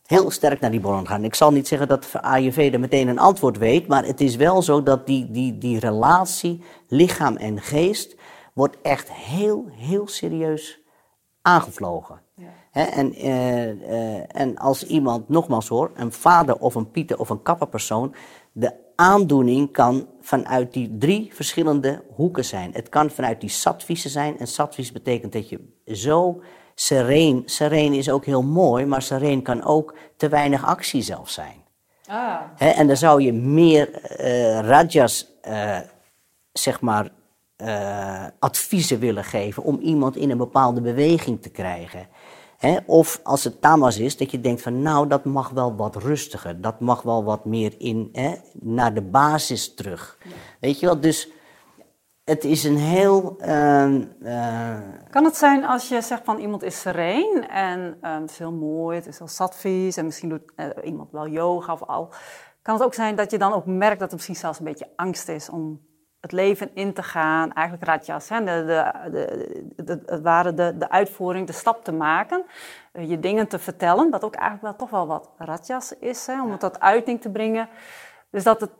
Heel 0.09 0.31
sterk 0.31 0.59
naar 0.59 0.71
die 0.71 0.79
bron 0.79 1.07
gaan. 1.07 1.23
Ik 1.23 1.35
zal 1.35 1.51
niet 1.51 1.67
zeggen 1.67 1.87
dat 1.87 2.21
Ayurveda 2.21 2.77
meteen 2.77 3.07
een 3.07 3.19
antwoord 3.19 3.57
weet, 3.57 3.87
maar 3.87 4.05
het 4.05 4.21
is 4.21 4.35
wel 4.35 4.61
zo 4.61 4.83
dat 4.83 5.07
die, 5.07 5.31
die, 5.31 5.57
die 5.57 5.79
relatie 5.79 6.63
lichaam 6.87 7.37
en 7.37 7.61
geest 7.61 8.15
wordt 8.53 8.77
echt 8.81 9.11
heel, 9.11 9.65
heel 9.71 10.07
serieus 10.07 10.79
aangevlogen. 11.41 12.21
En, 12.71 13.13
eh, 13.13 13.69
eh, 13.69 14.23
en 14.27 14.57
als 14.57 14.85
iemand, 14.85 15.29
nogmaals 15.29 15.67
hoor, 15.67 15.91
een 15.95 16.11
vader 16.11 16.59
of 16.59 16.75
een 16.75 16.91
pieter 16.91 17.19
of 17.19 17.29
een 17.29 17.41
kapperpersoon, 17.41 18.15
de 18.51 18.73
aandoening 18.95 19.71
kan 19.71 20.07
vanuit 20.21 20.73
die 20.73 20.97
drie 20.97 21.29
verschillende 21.33 22.03
hoeken 22.15 22.45
zijn. 22.45 22.71
Het 22.73 22.89
kan 22.89 23.09
vanuit 23.09 23.41
die 23.41 23.49
sattvisen 23.49 24.09
zijn. 24.09 24.39
En 24.39 24.47
sattvies 24.47 24.91
betekent 24.91 25.33
dat 25.33 25.49
je 25.49 25.59
zo 25.85 26.41
sereen, 26.79 27.43
sereen 27.45 27.93
is 27.93 28.09
ook 28.09 28.25
heel 28.25 28.43
mooi, 28.43 28.85
maar 28.85 29.01
sereen 29.01 29.41
kan 29.41 29.63
ook 29.63 29.95
te 30.17 30.27
weinig 30.27 30.65
actie 30.65 31.01
zelf 31.01 31.29
zijn. 31.29 31.63
ah. 32.07 32.39
En 32.57 32.87
dan 32.87 32.97
zou 32.97 33.21
je 33.21 33.33
meer 33.33 34.01
eh, 34.01 34.59
rajas, 34.59 35.27
eh, 35.41 35.77
zeg 36.51 36.81
maar, 36.81 37.09
eh, 37.55 38.25
adviezen 38.39 38.99
willen 38.99 39.23
geven 39.23 39.63
om 39.63 39.79
iemand 39.79 40.15
in 40.15 40.29
een 40.29 40.37
bepaalde 40.37 40.81
beweging 40.81 41.41
te 41.41 41.49
krijgen. 41.49 42.07
Of 42.85 43.19
als 43.23 43.43
het 43.43 43.61
tamas 43.61 43.97
is, 43.97 44.17
dat 44.17 44.31
je 44.31 44.41
denkt 44.41 44.61
van 44.61 44.81
nou, 44.81 45.07
dat 45.07 45.25
mag 45.25 45.49
wel 45.49 45.75
wat 45.75 45.95
rustiger. 45.95 46.61
Dat 46.61 46.79
mag 46.79 47.01
wel 47.01 47.23
wat 47.23 47.45
meer 47.45 47.73
in, 47.77 48.15
naar 48.53 48.93
de 48.93 49.01
basis 49.01 49.73
terug. 49.73 50.17
Weet 50.59 50.79
je 50.79 50.85
wel, 50.85 50.99
dus 50.99 51.29
het 52.29 52.43
is 52.43 52.63
een 52.63 52.77
heel... 52.77 53.35
ehm, 53.39 54.03
eh, 54.23 54.77
Kan 55.09 55.23
het 55.23 55.35
zijn 55.35 55.65
als 55.65 55.89
je 55.89 56.01
zegt 56.01 56.23
van 56.23 56.37
iemand 56.37 56.63
is 56.63 56.81
sereen 56.81 57.47
en 57.49 57.97
ehm, 58.01 58.21
het 58.21 58.29
is 58.29 58.37
heel 58.37 58.51
mooi, 58.51 58.97
het 58.97 59.07
is 59.07 59.17
heel 59.17 59.27
satvies 59.27 59.97
en 59.97 60.05
misschien 60.05 60.29
doet 60.29 60.51
eh, 60.55 60.67
iemand 60.83 61.11
wel 61.11 61.27
yoga 61.27 61.73
of 61.73 61.83
al. 61.83 62.13
Kan 62.61 62.73
het 62.73 62.83
ook 62.83 62.93
zijn 62.93 63.15
dat 63.15 63.31
je 63.31 63.37
dan 63.37 63.53
ook 63.53 63.65
merkt 63.65 63.99
dat 63.99 64.09
er 64.09 64.15
misschien 64.15 64.35
zelfs 64.35 64.59
een 64.59 64.65
beetje 64.65 64.89
angst 64.95 65.27
is 65.27 65.49
om 65.49 65.87
het 66.19 66.31
leven 66.31 66.75
in 66.75 66.93
te 66.93 67.03
gaan, 67.03 67.53
eigenlijk 67.53 67.87
rajas, 67.87 68.29
hè, 68.29 68.43
de, 68.43 68.83
de, 69.11 69.83
de, 69.83 70.01
het 70.05 70.21
ware 70.21 70.53
de, 70.53 70.77
de 70.77 70.89
uitvoering, 70.89 71.47
de 71.47 71.53
stap 71.53 71.83
te 71.83 71.91
maken, 71.91 72.45
eh, 72.91 73.09
je 73.09 73.19
dingen 73.19 73.47
te 73.47 73.59
vertellen, 73.59 74.09
wat 74.09 74.23
ook 74.23 74.35
eigenlijk 74.35 74.63
wel 74.63 74.75
toch 74.75 74.89
wel 74.89 75.07
wat 75.07 75.29
rajas 75.37 75.93
is, 75.99 76.27
hè, 76.27 76.43
om 76.43 76.51
het 76.51 76.59
tot 76.59 76.79
uiting 76.79 77.21
te 77.21 77.29
brengen. 77.29 77.69
Dus 78.31 78.43
dat 78.43 78.61
het 78.61 78.71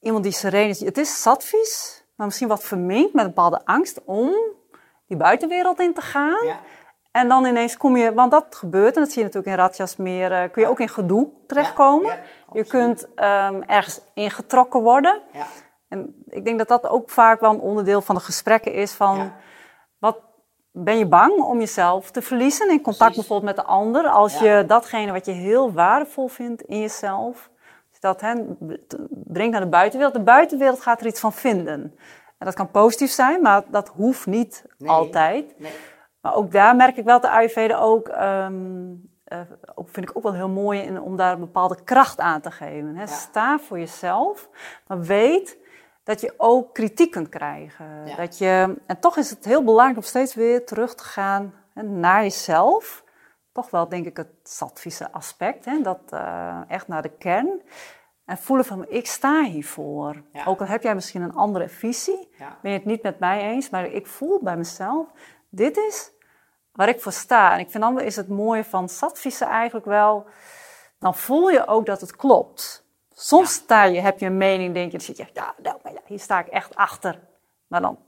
iemand 0.00 0.24
die 0.24 0.32
sereen 0.32 0.68
is, 0.68 0.80
het 0.80 0.98
is 0.98 1.22
satvies, 1.22 1.97
maar 2.18 2.26
misschien 2.26 2.48
wat 2.48 2.64
vermengd 2.64 3.12
met 3.12 3.24
een 3.24 3.30
bepaalde 3.34 3.60
angst 3.64 4.04
om 4.04 4.32
die 5.06 5.16
buitenwereld 5.16 5.80
in 5.80 5.94
te 5.94 6.00
gaan. 6.00 6.46
Ja. 6.46 6.60
En 7.10 7.28
dan 7.28 7.44
ineens 7.44 7.76
kom 7.76 7.96
je, 7.96 8.14
want 8.14 8.30
dat 8.30 8.54
gebeurt, 8.54 8.94
en 8.94 9.02
dat 9.02 9.10
zie 9.12 9.18
je 9.18 9.24
natuurlijk 9.24 9.56
in 9.56 9.62
Ratjas 9.62 9.96
meer, 9.96 10.32
eh, 10.32 10.50
kun 10.50 10.62
je 10.62 10.68
ook 10.68 10.80
in 10.80 10.88
gedoe 10.88 11.28
terechtkomen. 11.46 12.06
Ja, 12.06 12.14
ja, 12.14 12.22
je 12.52 12.64
kunt 12.64 13.14
ehm, 13.14 13.62
ergens 13.66 14.00
ingetrokken 14.14 14.82
worden. 14.82 15.20
ja. 15.32 15.46
En 15.88 16.24
ik 16.28 16.44
denk 16.44 16.58
dat 16.58 16.68
dat 16.68 16.88
ook 16.88 17.10
vaak 17.10 17.40
wel 17.40 17.50
een 17.50 17.60
onderdeel 17.60 18.00
van 18.00 18.14
de 18.14 18.20
gesprekken 18.20 18.72
is 18.72 18.92
van, 18.92 19.32
wat 19.98 20.18
ben 20.72 20.98
je 20.98 21.06
bang 21.06 21.32
om 21.32 21.58
jezelf 21.58 22.10
te 22.10 22.22
verliezen 22.22 22.70
in 22.70 22.82
contact 22.82 23.12
Precies. 23.12 23.16
bijvoorbeeld 23.16 23.56
met 23.56 23.64
de 23.66 23.72
ander, 23.72 24.08
als 24.08 24.38
je 24.38 24.64
datgene 24.66 25.12
wat 25.12 25.26
je 25.26 25.32
heel 25.32 25.72
waardevol 25.72 26.28
vindt 26.28 26.62
in 26.62 26.80
jezelf, 26.80 27.50
dat 28.00 28.20
brengt 29.08 29.52
naar 29.52 29.60
de 29.60 29.68
buitenwereld. 29.68 30.16
De 30.16 30.22
buitenwereld 30.22 30.80
gaat 30.80 31.00
er 31.00 31.06
iets 31.06 31.20
van 31.20 31.32
vinden. 31.32 31.80
En 32.38 32.46
dat 32.46 32.54
kan 32.54 32.70
positief 32.70 33.10
zijn, 33.10 33.42
maar 33.42 33.62
dat 33.70 33.88
hoeft 33.88 34.26
niet 34.26 34.64
Nee. 34.78 34.90
altijd. 34.90 35.54
Nee. 35.58 35.72
Maar 36.20 36.34
ook 36.34 36.52
daar 36.52 36.76
merk 36.76 36.96
ik 36.96 37.04
wel 37.04 37.20
dat 37.20 37.30
de 37.30 37.36
Ayurveda 37.36 37.78
ook, 37.78 38.08
ehm, 38.08 38.54
eh, 39.24 39.40
ook 39.74 39.88
vind 39.88 40.10
ik 40.10 40.16
ook 40.16 40.22
wel 40.22 40.34
heel 40.34 40.48
mooi 40.48 40.80
in, 40.80 41.00
om 41.00 41.16
daar 41.16 41.32
een 41.32 41.40
bepaalde 41.40 41.82
kracht 41.84 42.20
aan 42.20 42.40
te 42.40 42.50
geven. 42.50 42.96
Hè. 42.96 43.06
Sta 43.06 43.58
voor 43.58 43.78
jezelf, 43.78 44.48
maar 44.86 45.00
weet 45.00 45.58
dat 46.04 46.20
je 46.20 46.34
ook 46.36 46.74
kritiek 46.74 47.10
kunt 47.10 47.28
krijgen. 47.28 47.86
Ja. 48.06 48.16
Dat 48.16 48.38
je, 48.38 48.76
en 48.86 49.00
toch 49.00 49.16
is 49.16 49.30
het 49.30 49.44
heel 49.44 49.64
belangrijk 49.64 49.96
om 49.98 50.02
steeds 50.04 50.34
weer 50.34 50.66
terug 50.66 50.94
te 50.94 51.04
gaan 51.04 51.54
hè, 51.74 51.82
naar 51.82 52.22
jezelf. 52.22 53.04
Toch 53.58 53.70
wel, 53.70 53.88
denk 53.88 54.06
ik, 54.06 54.16
het 54.16 54.32
satvische 54.42 55.12
aspect. 55.12 55.64
Hè, 55.64 55.82
dat 55.82 56.00
eh, 56.10 56.60
echt 56.68 56.88
naar 56.88 57.02
de 57.02 57.16
kern. 57.18 57.62
En 58.24 58.38
voelen 58.38 58.64
van, 58.66 58.88
ik 58.88 59.06
sta 59.06 59.42
hiervoor. 59.42 60.22
Ja. 60.32 60.44
Ook 60.44 60.60
al 60.60 60.66
heb 60.66 60.82
jij 60.82 60.94
misschien 60.94 61.22
een 61.22 61.34
andere 61.34 61.68
visie, 61.68 62.28
Ja. 62.38 62.58
ben 62.62 62.70
je 62.72 62.76
het 62.76 62.86
niet 62.86 63.02
met 63.02 63.18
mij 63.18 63.40
eens, 63.40 63.70
maar 63.70 63.86
ik 63.86 64.06
voel 64.06 64.40
bij 64.42 64.56
mezelf, 64.56 65.06
dit 65.48 65.76
is 65.76 66.12
waar 66.72 66.88
ik 66.88 67.00
voor 67.00 67.12
sta. 67.12 67.52
En 67.52 67.58
ik 67.58 67.70
vind 67.70 67.82
dan 67.82 68.00
is 68.00 68.16
het 68.16 68.28
mooie 68.28 68.64
van 68.64 68.88
satvisen 68.88 69.46
eigenlijk 69.46 69.86
wel, 69.86 70.26
dan 70.98 71.14
voel 71.14 71.48
je 71.48 71.66
ook 71.66 71.86
dat 71.86 72.00
het 72.00 72.16
klopt. 72.16 72.84
Soms 73.12 73.52
sta 73.52 73.84
je, 73.84 74.00
heb 74.00 74.18
je 74.18 74.26
een 74.26 74.36
mening, 74.36 74.74
denk 74.74 74.90
je, 74.90 74.96
dan 74.96 75.06
zit 75.06 75.16
je, 75.16 75.26
ja, 75.32 75.54
nou, 75.62 75.76
maar 75.82 75.92
ja, 75.92 76.00
hier 76.06 76.20
sta 76.20 76.38
ik 76.38 76.46
echt 76.46 76.76
achter. 76.76 77.20
Maar 77.66 77.80
dan 77.80 77.98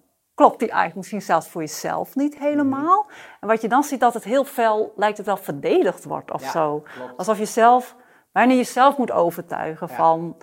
klopt 0.41 0.59
die 0.59 0.69
eigenlijk 0.69 0.97
misschien 0.97 1.23
zelfs 1.23 1.49
voor 1.49 1.61
jezelf 1.61 2.15
niet 2.15 2.39
helemaal. 2.39 3.07
En 3.41 3.49
wat 3.49 3.61
je 3.61 3.69
dan 3.69 3.83
ziet, 3.83 4.01
dat 4.01 4.15
het 4.15 4.25
heel 4.25 4.45
fel, 4.45 4.93
lijkt 4.97 5.17
het 5.17 5.27
wel 5.27 5.37
verdedigd 5.37 6.05
wordt 6.05 6.31
of 6.31 6.43
Ja, 6.43 6.51
zo. 6.51 6.81
klopt. 6.95 7.17
Alsof 7.17 7.39
je 7.39 7.45
zelf, 7.45 7.97
bijna 8.33 8.53
jezelf 8.53 8.97
moet 8.97 9.11
overtuigen 9.11 9.87
Ja. 9.91 9.95
van, 9.95 10.37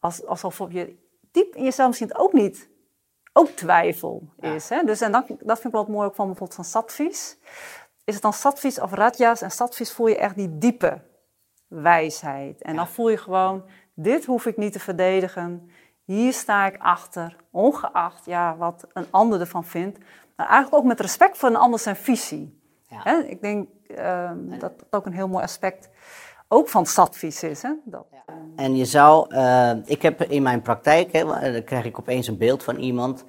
als, 0.00 0.26
alsof 0.26 0.58
je 0.68 0.96
diep 1.32 1.54
in 1.54 1.64
jezelf 1.64 1.88
misschien 1.88 2.16
ook 2.16 2.32
niet, 2.32 2.68
ook 3.32 3.48
twijfel 3.48 4.28
Ja. 4.40 4.52
is. 4.54 4.68
Hè? 4.68 4.82
Dus 4.84 5.00
en 5.00 5.12
dat, 5.12 5.26
dat 5.28 5.60
vind 5.60 5.74
ik 5.74 5.80
wel 5.80 5.86
mooi 5.88 6.06
ook 6.08 6.14
van 6.14 6.26
bijvoorbeeld 6.26 6.54
van 6.56 6.64
satvis. 6.64 7.38
Is 8.04 8.14
het 8.14 8.22
dan 8.22 8.32
satvis 8.32 8.80
of 8.80 8.92
rajas? 8.92 9.42
En 9.42 9.50
satvis 9.50 9.92
voel 9.92 10.06
je 10.06 10.16
echt 10.18 10.34
die 10.34 10.58
diepe 10.58 11.02
wijsheid. 11.68 12.62
En 12.62 12.76
dan 12.76 12.88
voel 12.88 13.08
je 13.08 13.16
gewoon, 13.16 13.64
dit 13.94 14.24
hoef 14.24 14.46
ik 14.46 14.56
niet 14.56 14.72
te 14.72 14.80
verdedigen. 14.80 15.70
Hier 16.06 16.32
sta 16.32 16.66
ik 16.66 16.76
achter, 16.78 17.36
ongeacht 17.50 18.24
ja, 18.24 18.56
wat 18.56 18.86
een 18.92 19.06
ander 19.10 19.40
ervan 19.40 19.64
vindt. 19.64 19.98
Maar 20.36 20.46
eigenlijk 20.46 20.76
ook 20.82 20.88
met 20.88 21.00
respect 21.00 21.38
voor 21.38 21.48
een 21.48 21.56
ander 21.56 21.78
zijn 21.80 21.96
visie. 21.96 22.60
Ja. 22.88 23.00
Hè? 23.02 23.18
Ik 23.18 23.40
denk 23.42 23.68
ehm, 23.88 24.48
dat 24.58 24.60
dat 24.60 24.86
ook 24.90 25.06
een 25.06 25.12
heel 25.12 25.28
mooi 25.28 25.42
aspect 25.44 25.88
ook 26.48 26.68
van 26.68 26.86
satvis 26.86 27.42
is. 27.42 27.62
Hè? 27.62 27.70
Dat, 27.84 28.06
En 28.56 28.76
je 28.76 28.84
zou, 28.84 29.34
eh, 29.34 29.70
ik 29.84 30.02
heb 30.02 30.22
in 30.22 30.42
mijn 30.42 30.62
praktijk, 30.62 31.12
hè, 31.12 31.24
wa- 31.24 31.50
dan 31.50 31.64
krijg 31.64 31.84
ik 31.84 31.98
opeens 31.98 32.26
een 32.26 32.38
beeld 32.38 32.62
van 32.62 32.76
iemand, 32.76 33.24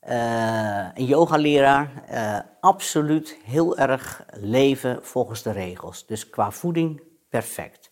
eh, 0.00 0.86
een 0.94 1.04
yogaleraar, 1.04 1.90
eh 2.06 2.38
absoluut 2.60 3.38
heel 3.44 3.76
erg 3.78 4.24
leven 4.32 4.98
volgens 5.04 5.42
de 5.42 5.50
regels. 5.52 6.06
Dus 6.06 6.30
qua 6.30 6.50
voeding 6.50 7.02
perfect, 7.28 7.87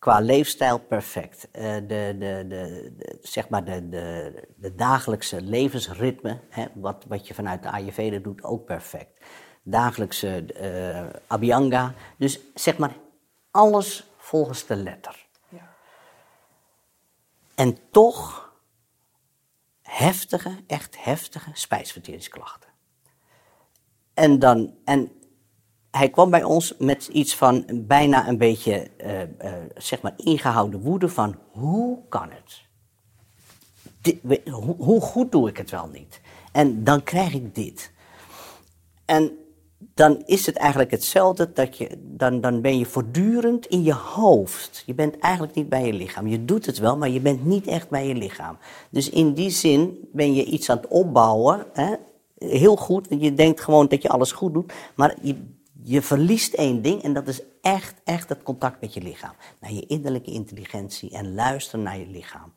qua 0.00 0.20
leefstijl 0.20 0.78
perfect, 0.78 1.48
Eh, 1.50 1.74
de, 1.74 1.86
de, 2.18 2.44
de, 2.48 2.92
de- 2.96 3.18
zeg 3.22 3.48
maar 3.48 3.64
de, 3.64 3.88
de, 3.88 4.32
de 4.56 4.74
dagelijkse 4.74 5.42
levensritme, 5.42 6.40
hè, 6.48 6.66
wat, 6.74 7.04
wat 7.08 7.26
je 7.28 7.34
vanuit 7.34 7.62
de 7.62 7.70
Ayurveda 7.70 8.18
doet, 8.18 8.42
ook 8.42 8.64
perfect. 8.64 9.24
Dagelijkse 9.62 10.44
abhyanga, 11.26 11.94
dus 12.18 12.40
zeg 12.54 12.78
maar 12.78 12.96
alles 13.50 14.04
volgens 14.16 14.66
de 14.66 14.76
letter. 14.76 15.28
En 17.54 17.78
toch 17.90 18.52
heftige, 19.82 20.64
echt 20.66 21.04
heftige 21.04 21.50
spijsverteringsklachten. 21.52 22.70
En, 24.14 24.38
dan, 24.38 24.74
en 24.84 25.12
hij 25.90 26.10
kwam 26.10 26.30
bij 26.30 26.44
ons 26.44 26.74
met 26.78 27.06
iets 27.06 27.36
van 27.36 27.64
bijna 27.74 28.28
een 28.28 28.38
beetje, 28.38 28.90
eh, 28.96 29.22
eh, 29.22 29.28
zeg 29.76 30.02
maar, 30.02 30.12
ingehouden 30.16 30.80
woede 30.80 31.08
van 31.08 31.36
hoe 31.50 31.98
kan 32.08 32.28
het? 32.30 32.68
Hoe, 34.52 34.74
hoe 34.78 35.00
goed 35.00 35.32
doe 35.32 35.48
ik 35.48 35.56
het 35.56 35.70
wel 35.70 35.88
niet? 35.92 36.20
En 36.52 36.84
dan 36.84 37.02
krijg 37.02 37.34
ik 37.34 37.54
dit. 37.54 37.92
En 39.04 39.32
dan 39.94 40.22
is 40.24 40.46
het 40.46 40.56
eigenlijk 40.56 40.90
hetzelfde, 40.90 41.52
dat 41.52 41.76
je, 41.76 41.98
dan, 42.02 42.40
dan 42.40 42.60
ben 42.60 42.78
je 42.78 42.86
voortdurend 42.86 43.66
in 43.66 43.82
je 43.82 43.94
hoofd. 43.94 44.82
Je 44.86 44.94
bent 44.94 45.18
eigenlijk 45.18 45.54
niet 45.54 45.68
bij 45.68 45.86
je 45.86 45.92
lichaam. 45.92 46.26
Je 46.26 46.44
doet 46.44 46.66
het 46.66 46.78
wel, 46.78 46.96
maar 46.96 47.08
je 47.08 47.20
bent 47.20 47.44
niet 47.44 47.66
echt 47.66 47.88
bij 47.88 48.06
je 48.06 48.14
lichaam. 48.14 48.58
Dus 48.90 49.10
in 49.10 49.34
die 49.34 49.50
zin 49.50 50.08
ben 50.12 50.34
je 50.34 50.44
iets 50.44 50.70
aan 50.70 50.76
het 50.76 50.88
opbouwen. 50.88 51.66
Hè? 51.72 51.94
Heel 52.38 52.76
goed, 52.76 53.08
want 53.08 53.22
je 53.22 53.34
denkt 53.34 53.60
gewoon 53.60 53.88
dat 53.88 54.02
je 54.02 54.08
alles 54.08 54.32
goed 54.32 54.54
doet. 54.54 54.72
Maar 54.94 55.16
je, 55.22 55.36
je 55.82 56.02
verliest 56.02 56.54
één 56.54 56.82
ding 56.82 57.02
en 57.02 57.12
dat 57.12 57.28
is 57.28 57.42
echt, 57.60 57.94
echt 58.04 58.28
het 58.28 58.42
contact 58.42 58.80
met 58.80 58.94
je 58.94 59.00
lichaam. 59.02 59.34
Naar 59.60 59.72
je 59.72 59.86
innerlijke 59.86 60.30
intelligentie 60.30 61.10
en 61.10 61.34
luisteren 61.34 61.82
naar 61.84 61.98
je 61.98 62.06
lichaam. 62.06 62.52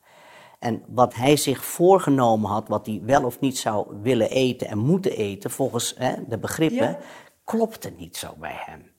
En 0.60 0.82
wat 0.88 1.16
hij 1.16 1.38
zich 1.38 1.66
voorgenomen 1.66 2.50
had, 2.50 2.68
wat 2.68 2.86
hij 2.86 3.02
wel 3.04 3.24
of 3.24 3.40
niet 3.40 3.58
zou 3.58 3.88
willen 4.02 4.30
eten 4.30 4.68
en 4.68 4.78
moeten 4.78 5.12
eten, 5.12 5.52
volgens 5.52 5.96
hè, 5.98 6.14
de 6.28 6.38
begrippen, 6.38 6.88
Ja. 6.88 6.98
klopte 7.44 7.94
niet 7.98 8.18
zo 8.18 8.34
bij 8.40 8.56
hem. 8.66 8.92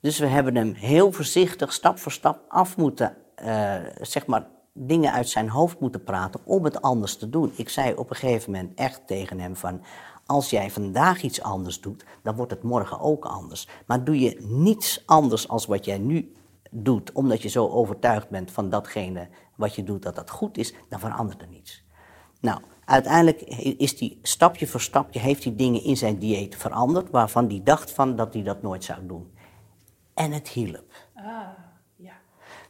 Dus 0.00 0.18
we 0.18 0.26
hebben 0.26 0.56
hem 0.56 0.72
heel 0.74 1.12
voorzichtig, 1.12 1.72
stap 1.72 1.98
voor 1.98 2.12
stap 2.12 2.40
af 2.48 2.76
moeten, 2.76 3.16
eh, 3.34 3.74
zeg 4.00 4.26
maar, 4.26 4.46
dingen 4.72 5.12
uit 5.12 5.28
zijn 5.28 5.48
hoofd 5.48 5.80
moeten 5.80 6.04
praten 6.04 6.40
om 6.44 6.64
het 6.64 6.82
anders 6.82 7.16
te 7.16 7.30
doen. 7.30 7.52
Ik 7.56 7.68
zei 7.68 7.94
op 7.94 8.10
een 8.10 8.16
gegeven 8.16 8.52
moment 8.52 8.78
echt 8.78 9.06
tegen 9.06 9.40
hem 9.40 9.56
van, 9.56 9.82
als 10.26 10.50
jij 10.50 10.70
vandaag 10.70 11.22
iets 11.22 11.42
anders 11.42 11.80
doet, 11.80 12.04
dan 12.22 12.34
wordt 12.34 12.52
het 12.52 12.62
morgen 12.62 13.00
ook 13.00 13.24
anders. 13.24 13.68
Maar 13.86 14.04
doe 14.04 14.18
je 14.20 14.36
niets 14.40 15.02
anders 15.06 15.48
als 15.48 15.66
wat 15.66 15.84
jij 15.84 15.98
nu 15.98 16.34
doet, 16.70 17.12
omdat 17.12 17.42
je 17.42 17.48
zo 17.48 17.68
overtuigd 17.68 18.28
bent 18.28 18.50
van 18.50 18.70
datgene 18.70 19.28
wat 19.56 19.74
je 19.74 19.84
doet, 19.84 20.02
dat 20.02 20.14
dat 20.14 20.30
goed 20.30 20.58
is, 20.58 20.74
dan 20.88 21.00
verandert 21.00 21.42
er 21.42 21.48
niets. 21.48 21.84
Nou, 22.40 22.60
uiteindelijk 22.84 23.40
is 23.78 23.96
die 23.96 24.18
stapje 24.22 24.66
voor 24.66 24.80
stapje, 24.80 25.20
heeft 25.20 25.44
hij 25.44 25.56
dingen 25.56 25.82
in 25.82 25.96
zijn 25.96 26.18
dieet 26.18 26.56
veranderd, 26.56 27.10
waarvan 27.10 27.46
hij 27.48 27.60
dacht 27.64 27.90
van 27.90 28.16
dat 28.16 28.34
hij 28.34 28.42
dat 28.42 28.62
nooit 28.62 28.84
zou 28.84 29.06
doen. 29.06 29.32
En 30.14 30.32
het 30.32 30.48
hielp. 30.48 30.92
Ah, 31.14 31.24
ja. 31.96 32.12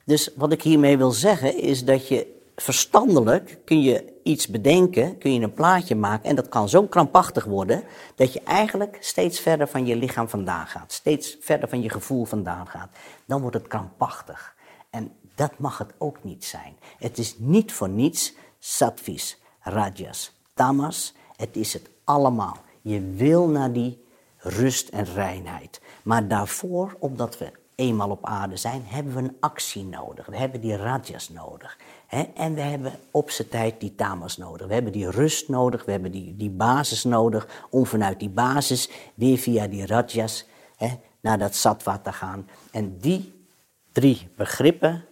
Dus 0.05 0.31
wat 0.37 0.53
ik 0.53 0.63
hiermee 0.63 0.97
wil 0.97 1.11
zeggen 1.11 1.59
is 1.63 1.85
dat 1.85 2.09
je 2.09 2.34
verstandelijk 2.57 3.59
kun 3.65 3.83
je 3.83 4.21
iets 4.23 4.49
bedenken, 4.49 5.19
kun 5.19 5.35
je 5.35 5.41
een 5.41 5.55
plaatje 5.55 5.95
maken 5.95 6.29
en 6.29 6.37
dat 6.37 6.49
kan 6.49 6.69
zo 6.69 6.87
krampachtig 6.87 7.45
worden 7.45 7.85
dat 8.15 8.33
je 8.33 8.41
eigenlijk 8.45 8.97
steeds 9.01 9.41
verder 9.41 9.69
van 9.69 9.87
je 9.87 9.97
lichaam 9.97 10.29
vandaan 10.29 10.67
gaat, 10.67 10.93
steeds 10.93 11.37
verder 11.41 11.69
van 11.69 11.83
je 11.83 11.91
gevoel 11.91 12.25
vandaan 12.25 12.67
gaat. 12.67 12.89
Dan 13.25 13.41
wordt 13.41 13.57
het 13.57 13.69
krampachtig. 13.69 14.55
En 14.91 15.13
dat 15.35 15.59
mag 15.59 15.79
het 15.79 15.93
ook 15.99 16.25
niet 16.25 16.45
zijn. 16.45 16.77
Het 16.99 17.19
is 17.19 17.35
niet 17.39 17.73
voor 17.73 17.89
niets 17.89 18.35
sattvis, 18.59 19.41
rajas, 19.61 20.33
tamas. 20.55 21.15
Het 21.37 21.57
is 21.57 21.73
het 21.73 21.91
allemaal. 22.05 22.57
Je 22.83 23.01
wil 23.01 23.49
naar 23.49 23.73
die 23.73 24.05
rust 24.39 24.89
en 24.89 25.05
reinheid. 25.05 25.81
Maar 26.03 26.29
daarvoor, 26.29 26.97
omdat 26.99 27.39
we 27.39 27.53
eenmaal 27.75 28.11
op 28.11 28.27
aarde 28.27 28.57
zijn, 28.57 28.83
hebben 28.85 29.15
we 29.15 29.21
een 29.21 29.37
actie 29.41 29.85
nodig. 29.85 30.27
We 30.27 30.37
hebben 30.37 30.61
die 30.61 30.77
rajas 30.77 31.29
nodig. 31.29 31.79
En 32.35 32.55
we 32.55 32.61
hebben 32.61 32.93
op 33.11 33.31
zijn 33.31 33.49
tijd 33.49 33.81
die 33.81 33.95
tamas 33.95 34.37
nodig. 34.37 34.67
We 34.67 34.75
hebben 34.75 34.93
die 34.93 35.11
rust 35.11 35.49
nodig, 35.49 35.85
we 35.85 35.91
hebben 35.91 36.13
die, 36.13 36.37
die 36.37 36.51
basis 36.51 37.05
nodig 37.05 37.67
om 37.71 37.87
vanuit 37.87 38.19
die 38.21 38.29
basis 38.29 38.91
weer 39.15 39.39
via 39.39 39.67
die 39.67 39.87
rajas 39.87 40.47
naar 41.21 41.39
dat 41.39 41.55
sattva 41.55 41.99
te 41.99 42.13
gaan. 42.13 42.49
En 42.71 42.99
die 42.99 43.33
drie 43.93 44.29
begrippen 44.37 45.05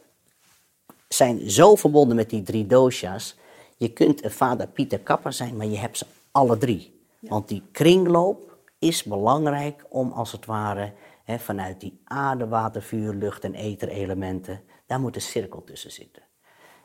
zijn 1.09 1.51
zo 1.51 1.75
verbonden 1.75 2.17
met 2.17 2.31
die 2.31 2.43
drie 2.43 2.67
doshas. 2.67 3.37
Je 3.77 3.93
kunt 3.93 4.25
een 4.25 4.31
vader 4.31 4.69
Pieter 4.69 5.01
Kapper 5.01 5.33
zijn, 5.33 5.57
maar 5.57 5.67
je 5.67 5.79
hebt 5.79 5.99
ze 5.99 6.07
alle 6.31 6.59
drie. 6.59 7.01
Want 7.21 7.49
die 7.49 7.63
kringloop 7.73 8.57
is 8.79 9.03
belangrijk 9.03 9.85
om 9.89 10.13
als 10.13 10.33
het 10.33 10.47
ware 10.47 10.93
vanuit 11.27 11.81
die 11.81 12.01
aarde, 12.05 12.49
water, 12.49 12.83
vuur, 12.83 13.15
lucht 13.15 13.45
en 13.45 13.55
etherelementen, 13.55 14.61
daar 14.87 15.01
moet 15.01 15.15
een 15.15 15.21
cirkel 15.21 15.65
tussen 15.65 15.93
zitten. 15.93 16.23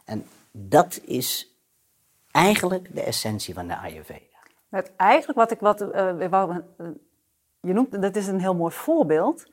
En 0.07 0.25
dat 0.51 0.99
is 1.03 1.57
eigenlijk 2.31 2.95
de 2.95 3.03
essentie 3.03 3.53
van 3.53 3.67
de 3.67 3.77
Ayurveda. 3.77 4.37
Met 4.67 4.91
eigenlijk 4.95 5.39
wat 5.39 5.51
ik 5.51 5.59
wat, 5.59 5.81
uh, 5.81 6.55
je 7.59 7.73
noemt, 7.73 8.01
dat 8.01 8.15
is 8.15 8.27
een 8.27 8.39
heel 8.39 8.55
mooi 8.55 8.73
voorbeeld. 8.73 9.45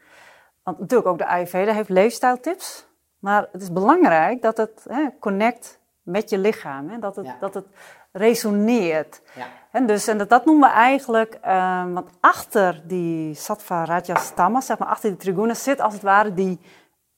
Want 0.62 0.78
natuurlijk 0.78 1.08
ook 1.08 1.18
de 1.18 1.26
Ayurveda 1.26 1.73
heeft 1.73 1.88
leefstijltips. 1.88 2.87
Maar 3.18 3.49
het 3.52 3.62
is 3.62 3.73
belangrijk 3.73 4.42
dat 4.42 4.56
het 4.56 4.87
hè, 4.88 5.08
connect 5.20 5.80
met 6.02 6.30
je 6.30 6.38
lichaam. 6.38 6.88
Hè, 6.88 6.99
dat, 6.99 7.16
het, 7.16 7.37
dat 7.40 7.54
het 7.54 7.66
resoneert. 8.12 9.23
Ja. 9.34 9.46
En, 9.70 9.87
dus, 9.87 10.06
en 10.08 10.18
dat, 10.18 10.28
dat 10.28 10.44
noemen 10.44 10.68
we 10.68 10.75
eigenlijk, 10.75 11.38
uh, 11.44 11.92
want 11.92 12.11
achter 12.20 12.82
die 12.87 13.34
sattva, 13.34 13.84
rajas, 13.84 14.34
tamas, 14.34 14.66
zeg 14.66 14.78
maar 14.78 14.88
achter 14.88 15.08
die 15.08 15.18
trigunas, 15.18 15.62
zit 15.62 15.80
als 15.80 15.92
het 15.92 16.02
ware 16.02 16.34
die 16.34 16.61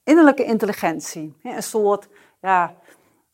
innerlijke 0.05 0.45
intelligentie. 0.45 1.37
Hè, 1.43 1.57
een 1.57 1.63
soort, 1.63 2.09
ja, 2.41 2.75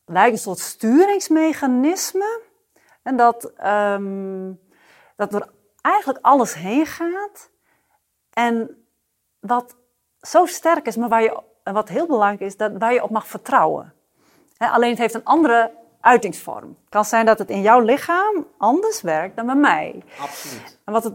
lijkt 0.05 0.31
een 0.31 0.41
soort 0.41 0.59
sturingsmechanisme. 0.59 2.41
En 3.03 3.15
dat, 3.15 3.51
um, 3.65 4.59
dat 5.15 5.31
door 5.31 5.51
eigenlijk 5.81 6.19
alles 6.25 6.53
heen 6.53 6.85
gaat. 6.85 7.49
En 8.29 8.85
wat 9.39 9.75
zo 10.19 10.45
sterk 10.45 10.85
is, 10.85 10.95
maar 10.95 11.09
waar 11.09 11.23
je, 11.23 11.41
wat 11.63 11.89
heel 11.89 12.07
belangrijk 12.07 12.39
is, 12.39 12.57
dat, 12.57 12.71
waar 12.77 12.93
je 12.93 13.03
op 13.03 13.09
mag 13.09 13.27
vertrouwen. 13.27 13.93
alleen 14.57 14.89
het 14.89 14.99
heeft 14.99 15.13
een 15.13 15.23
andere 15.23 15.71
uitingsvorm. 15.99 16.67
Het 16.67 16.89
kan 16.89 17.05
zijn 17.05 17.25
dat 17.25 17.39
het 17.39 17.49
in 17.49 17.61
jouw 17.61 17.79
lichaam 17.79 18.47
anders 18.57 19.01
werkt 19.01 19.35
dan 19.35 19.45
bij 19.45 19.55
mij. 19.55 20.03
Absoluut. 20.19 20.79
En 20.85 20.93
wat 20.93 21.03
het, 21.03 21.13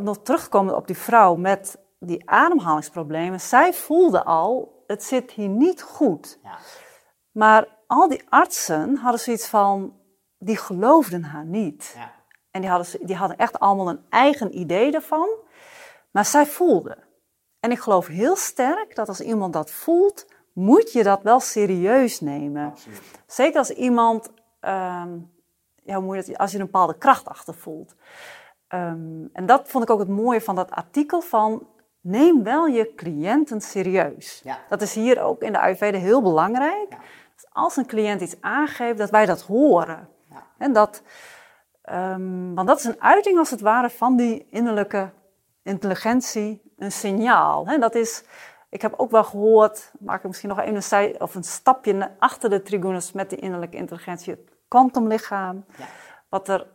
nog 0.00 0.18
terugkomt 0.22 0.72
op 0.72 0.86
die 0.86 0.96
vrouw 0.96 1.34
met 1.34 1.78
die 1.98 2.30
ademhalingsproblemen. 2.30 3.40
Zij 3.40 3.72
voelde 3.72 4.24
al, 4.24 4.82
het 4.86 5.04
zit 5.04 5.30
hier 5.30 5.48
niet 5.48 5.82
goed. 5.82 6.38
Ja. 6.42 6.58
Maar 7.30 7.66
al 7.90 8.08
die 8.08 8.22
artsen 8.28 8.96
hadden 8.96 9.20
zoiets 9.20 9.46
van, 9.46 9.94
die 10.38 10.56
geloofden 10.56 11.24
haar 11.24 11.44
niet. 11.44 11.92
Ja. 11.96 12.12
En 12.50 12.60
die 12.60 12.70
hadden, 12.70 13.06
die 13.06 13.16
hadden 13.16 13.36
echt 13.36 13.60
allemaal 13.60 13.88
een 13.88 14.04
eigen 14.08 14.58
idee 14.58 14.92
ervan. 14.92 15.28
Maar 16.10 16.24
zij 16.24 16.46
voelde. 16.46 16.96
En 17.60 17.70
ik 17.70 17.78
geloof 17.78 18.06
heel 18.06 18.36
sterk 18.36 18.94
dat 18.94 19.08
als 19.08 19.20
iemand 19.20 19.52
dat 19.52 19.70
voelt, 19.70 20.26
moet 20.52 20.92
je 20.92 21.02
dat 21.02 21.22
wel 21.22 21.40
serieus 21.40 22.20
nemen. 22.20 22.70
Absoluut. 22.70 23.02
Zeker 23.26 23.58
als 23.58 23.70
iemand, 23.70 24.30
ja, 24.60 25.06
hoe 25.84 26.00
moet 26.00 26.16
je 26.16 26.30
dat, 26.30 26.38
als 26.38 26.52
je 26.52 26.58
een 26.58 26.64
bepaalde 26.64 26.98
kracht 26.98 27.28
achter 27.28 27.54
voelt. 27.54 27.94
Ehm, 28.68 29.24
en 29.32 29.46
dat 29.46 29.68
vond 29.68 29.84
ik 29.84 29.90
ook 29.90 29.98
het 29.98 30.08
mooie 30.08 30.40
van 30.40 30.54
dat 30.54 30.70
artikel 30.70 31.20
van 31.20 31.66
neem 32.00 32.42
wel 32.42 32.66
je 32.66 32.94
cliënten 32.94 33.60
serieus. 33.60 34.40
Ja. 34.44 34.58
Dat 34.68 34.82
is 34.82 34.94
hier 34.94 35.22
ook 35.22 35.42
in 35.42 35.52
de 35.52 35.60
Ayurveda 35.60 35.98
heel 35.98 36.22
belangrijk. 36.22 36.86
Ja. 36.90 36.98
Als 37.48 37.76
een 37.76 37.86
cliënt 37.86 38.20
iets 38.20 38.40
aangeeft, 38.40 38.98
dat 38.98 39.10
wij 39.10 39.26
dat 39.26 39.40
horen. 39.40 40.08
Ja. 40.30 40.46
En 40.58 40.72
dat, 40.72 41.02
um, 41.90 42.54
want 42.54 42.68
dat 42.68 42.78
is 42.78 42.84
een 42.84 43.02
uiting 43.02 43.38
als 43.38 43.50
het 43.50 43.60
ware 43.60 43.90
van 43.90 44.16
die 44.16 44.46
innerlijke 44.50 45.10
intelligentie, 45.62 46.62
een 46.76 46.92
signaal. 46.92 47.78
Dat 47.80 47.94
is, 47.94 48.24
ik 48.68 48.82
heb 48.82 48.94
ook 48.96 49.10
wel 49.10 49.24
gehoord, 49.24 49.92
maak 49.98 50.18
ik 50.18 50.26
misschien 50.26 50.48
nog 50.48 50.60
even 50.60 50.98
een, 50.98 51.20
of 51.20 51.34
een 51.34 51.44
stapje 51.44 52.10
achter 52.18 52.50
de 52.50 52.62
trigunas 52.62 53.12
met 53.12 53.30
die 53.30 53.38
innerlijke 53.38 53.76
intelligentie, 53.76 54.32
het 54.32 54.52
kwantumlichaam. 54.68 55.64
Ja. 55.76 55.84
Wat 56.28 56.48
er, 56.48 56.66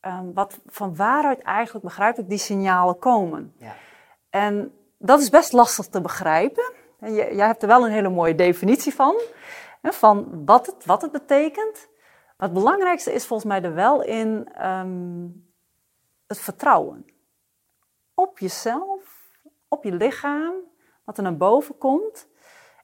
um, 0.00 0.34
wat 0.34 0.60
van 0.66 0.96
waaruit 0.96 1.42
eigenlijk 1.42 1.84
begrijp 1.84 2.18
ik 2.18 2.28
die 2.28 2.38
signalen 2.38 2.98
komen. 2.98 3.54
Ja. 3.58 3.74
En 4.30 4.72
dat 4.98 5.20
is 5.20 5.30
best 5.30 5.52
lastig 5.52 5.86
te 5.86 6.00
begrijpen. 6.00 6.72
En 7.00 7.14
jij 7.14 7.46
hebt 7.46 7.62
er 7.62 7.68
wel 7.68 7.84
een 7.84 7.92
hele 7.92 8.08
mooie 8.08 8.34
definitie 8.34 8.94
van, 8.94 9.20
van 9.92 10.44
wat 10.44 10.66
het, 10.66 10.84
wat 10.84 11.02
het 11.02 11.12
betekent. 11.12 11.88
Maar 12.36 12.48
het 12.48 12.58
belangrijkste 12.58 13.12
is 13.12 13.26
volgens 13.26 13.48
mij 13.48 13.62
er 13.62 13.74
wel 13.74 14.02
in 14.02 14.48
um, 14.66 15.50
het 16.26 16.38
vertrouwen. 16.38 17.06
Op 18.14 18.38
jezelf, 18.38 19.30
op 19.68 19.84
je 19.84 19.92
lichaam, 19.92 20.54
wat 21.04 21.16
er 21.16 21.22
naar 21.22 21.36
boven 21.36 21.78
komt. 21.78 22.28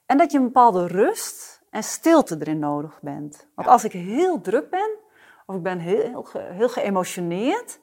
En 0.05 0.17
dat 0.17 0.31
je 0.31 0.37
een 0.37 0.43
bepaalde 0.43 0.87
rust 0.87 1.63
en 1.69 1.83
stilte 1.83 2.37
erin 2.39 2.59
nodig 2.59 3.01
bent. 3.01 3.47
Want 3.55 3.67
als 3.67 3.83
ik 3.83 3.91
heel 3.91 4.41
druk 4.41 4.69
ben, 4.69 4.89
of 5.45 5.55
ik 5.55 5.63
ben 5.63 5.79
heel, 5.79 6.25
heel, 6.33 6.69
geëmotioneerd, 6.69 7.79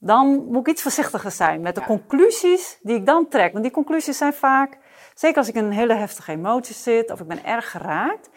dan 0.00 0.44
moet 0.44 0.60
ik 0.60 0.72
iets 0.72 0.82
voorzichtiger 0.82 1.30
zijn 1.30 1.60
met 1.60 1.74
de 1.74 1.84
conclusies 1.84 2.78
die 2.82 2.96
ik 2.96 3.06
dan 3.06 3.28
trek. 3.28 3.52
Want 3.52 3.64
die 3.64 3.72
conclusies 3.72 4.16
zijn 4.16 4.32
vaak, 4.32 4.78
zeker 5.14 5.36
als 5.36 5.48
ik 5.48 5.54
in 5.54 5.64
een 5.64 5.72
hele 5.72 5.94
heftige 5.94 6.32
emotie 6.32 6.74
zit 6.74 7.10
of 7.10 7.20
ik 7.20 7.26
ben 7.26 7.44
erg 7.44 7.70
geraakt, 7.70 8.30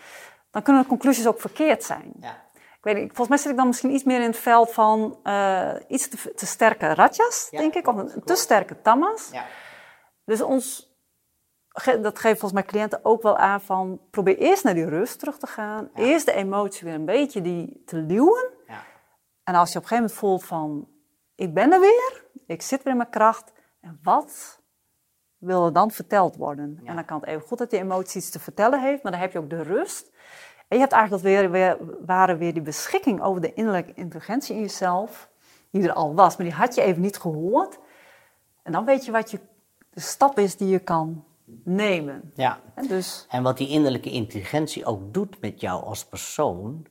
dan 0.51 0.61
kunnen 0.61 0.81
de 0.81 0.87
conclusies 0.87 1.27
ook 1.27 1.41
verkeerd 1.41 1.83
zijn. 1.83 2.13
Ja. 2.19 2.41
Ik 2.53 2.93
weet 2.93 2.95
niet, 2.95 3.07
volgens 3.07 3.27
mij 3.27 3.37
zit 3.37 3.51
ik 3.51 3.57
dan 3.57 3.67
misschien 3.67 3.93
iets 3.93 4.03
meer 4.03 4.21
in 4.21 4.27
het 4.27 4.37
veld 4.37 4.71
van 4.71 5.19
uh, 5.23 5.73
iets 5.87 6.07
te, 6.07 6.33
te, 6.35 6.45
sterke 6.45 6.93
rajas, 6.93 7.47
denk 7.49 7.73
ik, 7.73 7.87
of 7.87 7.95
een, 7.95 8.23
te 8.23 8.35
sterke 8.35 8.81
tamas. 8.81 9.31
Dus 10.25 10.41
ons 10.41 10.91
dat 12.01 12.19
geeft 12.19 12.39
volgens 12.39 12.51
mij 12.51 12.63
cliënten 12.63 12.99
ook 13.03 13.21
wel 13.21 13.37
aan 13.37 13.61
van 13.61 14.01
probeer 14.11 14.37
eerst 14.37 14.63
naar 14.63 14.73
die 14.73 14.89
rust 14.89 15.19
terug 15.19 15.37
te 15.37 15.47
gaan. 15.47 15.89
Eerst 15.95 16.25
de 16.25 16.33
emotie 16.33 16.85
weer 16.85 16.95
een 16.95 17.05
beetje 17.05 17.41
die 17.41 17.81
te 17.85 17.95
luwen. 17.95 18.51
En 19.43 19.55
als 19.55 19.71
je 19.71 19.77
op 19.77 19.83
een 19.83 19.89
gegeven 19.89 19.95
moment 19.95 20.13
voelt 20.13 20.43
van 20.43 20.92
ik 21.35 21.53
ben 21.53 21.71
er 21.71 21.79
weer, 21.79 22.23
ik 22.45 22.61
zit 22.61 22.83
weer 22.83 22.91
in 22.91 22.97
mijn 22.97 23.09
kracht. 23.09 23.51
En 23.81 23.99
wat 24.03 24.61
wil 25.37 25.65
er 25.65 25.73
dan 25.73 25.91
verteld 25.91 26.35
worden? 26.35 26.79
En 26.83 26.95
dan 26.95 27.05
kan 27.05 27.19
het 27.19 27.29
even 27.29 27.47
goed 27.47 27.57
dat 27.57 27.69
die 27.69 27.79
emotie 27.79 28.21
iets 28.21 28.29
te 28.29 28.39
vertellen 28.39 28.81
heeft, 28.81 29.03
maar 29.03 29.11
dan 29.11 29.21
heb 29.21 29.31
je 29.31 29.39
ook 29.39 29.49
de 29.49 29.63
rust. 29.63 30.11
En 30.67 30.79
je 30.79 30.79
hebt 30.79 30.91
eigenlijk 30.91 31.23
weer, 31.23 31.51
weer, 31.51 31.77
waren 32.05 32.37
weer 32.37 32.53
die 32.53 32.61
beschikking 32.61 33.21
over 33.21 33.41
de 33.41 33.53
innerlijke 33.53 33.93
intelligentie 33.93 34.55
in 34.55 34.61
jezelf, 34.61 35.29
die 35.71 35.83
er 35.83 35.93
al 35.93 36.15
was, 36.15 36.37
maar 36.37 36.45
die 36.45 36.55
had 36.55 36.75
je 36.75 36.81
even 36.81 37.01
niet 37.01 37.17
gehoord. 37.17 37.79
En 38.63 38.71
dan 38.71 38.85
weet 38.85 39.05
je 39.05 39.11
wat 39.11 39.31
je, 39.31 39.39
de 39.89 39.99
stap 39.99 40.39
is 40.39 40.57
die 40.57 40.67
je 40.67 40.79
kan 40.79 41.23
nemen. 41.63 42.31
Ja. 42.35 42.59
En, 42.75 42.87
dus... 42.87 43.25
en 43.29 43.43
wat 43.43 43.57
die 43.57 43.69
innerlijke 43.69 44.11
intelligentie 44.11 44.85
ook 44.85 45.13
doet 45.13 45.41
met 45.41 45.61
jou 45.61 45.83
als 45.83 46.05
persoon. 46.05 46.85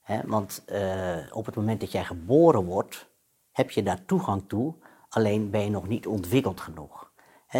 Hè, 0.00 0.20
want 0.26 0.64
uh, 0.66 1.16
op 1.30 1.46
het 1.46 1.56
moment 1.56 1.80
dat 1.80 1.92
jij 1.92 2.04
geboren 2.04 2.64
wordt, 2.64 3.08
heb 3.58 3.70
je 3.70 3.82
daar 3.82 4.04
toegang 4.04 4.42
toe, 4.48 4.74
alleen 5.08 5.50
ben 5.50 5.60
je 5.60 5.70
nog 5.70 5.88
niet 5.88 6.06
ontwikkeld 6.06 6.60
genoeg. 6.60 7.10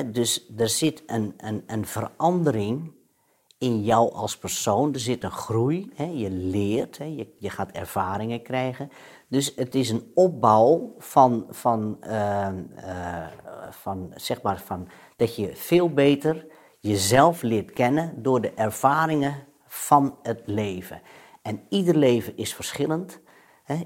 Dus 0.06 0.50
er 0.56 0.68
zit 0.68 1.02
een, 1.06 1.34
een, 1.36 1.62
een 1.66 1.86
verandering 1.86 2.92
in 3.58 3.82
jou 3.82 4.12
als 4.12 4.38
persoon. 4.38 4.92
Er 4.94 5.00
zit 5.00 5.24
een 5.24 5.30
groei. 5.30 5.92
Je 6.14 6.30
leert, 6.30 6.98
hè? 6.98 7.04
Je, 7.04 7.34
je 7.38 7.50
gaat 7.50 7.70
ervaringen 7.70 8.42
krijgen. 8.42 8.90
Dus 9.28 9.52
het 9.56 9.74
is 9.74 9.90
een 9.90 10.10
opbouw 10.14 10.94
van, 10.98 11.46
van, 11.48 11.98
uh, 12.02 12.48
uh, 12.76 13.26
van, 13.70 14.12
zeg 14.14 14.42
maar, 14.42 14.60
van 14.60 14.88
dat 15.16 15.36
je 15.36 15.56
veel 15.56 15.92
beter 15.92 16.46
jezelf 16.80 17.42
leert 17.42 17.72
kennen 17.72 18.22
door 18.22 18.40
de 18.40 18.50
ervaringen 18.50 19.34
van 19.66 20.18
het 20.22 20.42
leven. 20.44 21.00
En 21.42 21.62
ieder 21.68 21.96
leven 21.96 22.36
is 22.36 22.54
verschillend. 22.54 23.20
Hè? 23.68 23.80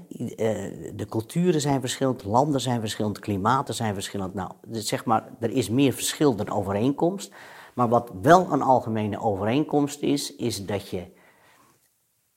De 0.95 1.05
culturen 1.09 1.61
zijn 1.61 1.79
verschillend, 1.79 2.23
landen 2.23 2.61
zijn 2.61 2.79
verschillend, 2.79 3.19
klimaten 3.19 3.73
zijn 3.73 3.93
verschillend. 3.93 4.33
Nou, 4.33 4.51
zeg 4.71 5.05
maar, 5.05 5.29
er 5.39 5.49
is 5.49 5.69
meer 5.69 5.93
verschil 5.93 6.35
dan 6.35 6.49
overeenkomst. 6.49 7.33
Maar 7.75 7.89
wat 7.89 8.11
wel 8.21 8.51
een 8.51 8.61
algemene 8.61 9.19
overeenkomst 9.19 10.01
is, 10.01 10.35
is 10.35 10.65
dat, 10.65 10.89
je, 10.89 11.05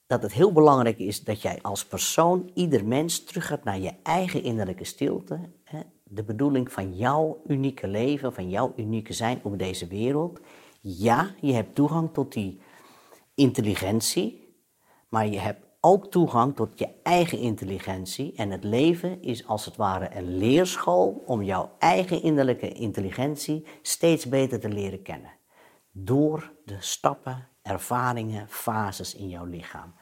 dat 0.06 0.22
het 0.22 0.32
heel 0.32 0.52
belangrijk 0.52 0.98
is 0.98 1.24
dat 1.24 1.42
jij 1.42 1.58
als 1.62 1.86
persoon, 1.86 2.50
ieder 2.54 2.86
mens, 2.86 3.24
teruggaat 3.24 3.64
naar 3.64 3.78
je 3.78 3.92
eigen 4.02 4.42
innerlijke 4.42 4.84
stilte. 4.84 5.40
Hè? 5.64 5.80
De 6.04 6.24
bedoeling 6.24 6.72
van 6.72 6.96
jouw 6.96 7.42
unieke 7.46 7.88
leven, 7.88 8.32
van 8.32 8.50
jouw 8.50 8.72
unieke 8.76 9.12
zijn 9.12 9.40
op 9.42 9.58
deze 9.58 9.86
wereld. 9.86 10.40
Ja, 10.80 11.34
je 11.40 11.52
hebt 11.52 11.74
toegang 11.74 12.12
tot 12.12 12.32
die 12.32 12.60
intelligentie, 13.34 14.54
maar 15.08 15.26
je 15.26 15.38
hebt 15.38 15.65
ook 15.80 16.10
toegang 16.10 16.56
tot 16.56 16.78
je 16.78 16.88
eigen 17.02 17.38
intelligentie. 17.38 18.32
En 18.36 18.50
het 18.50 18.64
leven 18.64 19.22
is 19.22 19.46
als 19.46 19.64
het 19.64 19.76
ware 19.76 20.16
een 20.16 20.36
leerschool 20.36 21.22
om 21.26 21.42
jouw 21.42 21.70
eigen 21.78 22.22
innerlijke 22.22 22.72
intelligentie 22.72 23.66
steeds 23.82 24.28
beter 24.28 24.60
te 24.60 24.68
leren 24.68 25.02
kennen. 25.02 25.30
Door 25.90 26.52
de 26.64 26.76
stappen, 26.80 27.48
ervaringen, 27.62 28.48
fases 28.48 29.14
in 29.14 29.28
jouw 29.28 29.44
lichaam. 29.44 29.94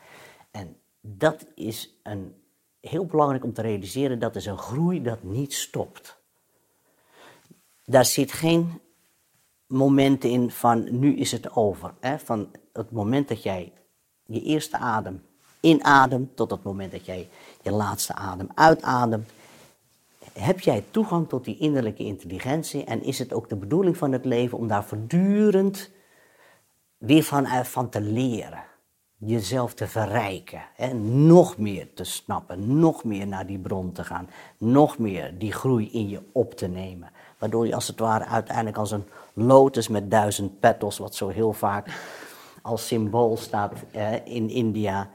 En 0.51 0.77
dat 1.01 1.47
is 1.55 2.01
een, 2.03 2.35
heel 2.81 3.07
belangrijk 3.07 3.45
om 3.45 3.53
te 3.53 3.63
realiseren, 3.63 4.19
dat 4.19 4.37
is 4.37 4.47
een 4.47 4.59
groei 4.59 5.03
dat 5.03 5.23
niet 5.23 5.55
stopt. 5.55 6.23
Daar 7.85 8.05
zit 8.05 8.33
geen 8.33 8.81
moment 9.67 10.25
in 10.25 10.51
van 10.51 10.99
nu 10.99 11.17
is 11.17 11.33
het 11.33 11.57
over. 11.57 11.95
Hè? 12.01 12.19
Van 12.19 12.51
het 12.73 12.91
moment 12.91 13.29
dat 13.29 13.43
jij 13.43 13.73
je 14.25 14.43
eerste 14.43 14.77
adem 14.77 15.23
inademt 15.65 16.37
tot 16.37 16.51
het 16.51 16.63
moment 16.63 16.93
dat 16.93 17.07
jij 17.07 17.29
je 17.63 17.71
laatste 17.71 18.15
adem 18.15 18.49
uitademt, 18.55 19.31
heb 20.33 20.61
jij 20.61 20.85
toegang 20.91 21.29
tot 21.29 21.45
die 21.45 21.59
innerlijke 21.59 22.05
intelligentie 22.05 22.85
en 22.85 23.03
is 23.03 23.19
het 23.19 23.33
ook 23.33 23.49
de 23.49 23.57
bedoeling 23.57 23.97
van 23.97 24.13
het 24.13 24.25
leven 24.25 24.59
om 24.59 24.69
daar 24.69 24.85
voortdurend 24.85 25.91
weer 26.99 27.23
van, 27.23 27.47
eh, 27.47 27.61
van 27.61 27.89
te 27.89 28.01
leren. 28.01 28.63
Jezelf 29.17 29.75
te 29.75 29.87
verrijken, 29.87 30.63
hè? 30.75 30.93
nog 30.93 31.59
meer 31.59 31.89
te 31.95 32.05
snappen, 32.05 32.79
nog 32.79 33.05
meer 33.05 33.27
naar 33.27 33.47
die 33.47 33.59
bron 33.59 33.93
te 33.93 34.05
gaan, 34.05 34.29
nog 34.59 34.99
meer 34.99 35.39
die 35.39 35.53
groei 35.53 35.91
in 35.93 36.09
je 36.09 36.23
op 36.33 36.55
te 36.55 36.67
nemen. 36.67 37.11
Waardoor 37.39 37.67
je 37.67 37.75
als 37.75 37.87
het 37.87 37.99
ware 37.99 38.25
uiteindelijk 38.25 38.77
als 38.77 38.91
een 38.91 39.05
lotus 39.33 39.89
met 39.89 40.11
duizend 40.11 40.61
petals, 40.61 40.99
wat 40.99 41.15
zo 41.15 41.29
heel 41.29 41.53
vaak 41.53 41.89
als 42.63 42.87
symbool 42.87 43.37
staat 43.37 43.73
in 44.25 44.51
India, 44.51 45.11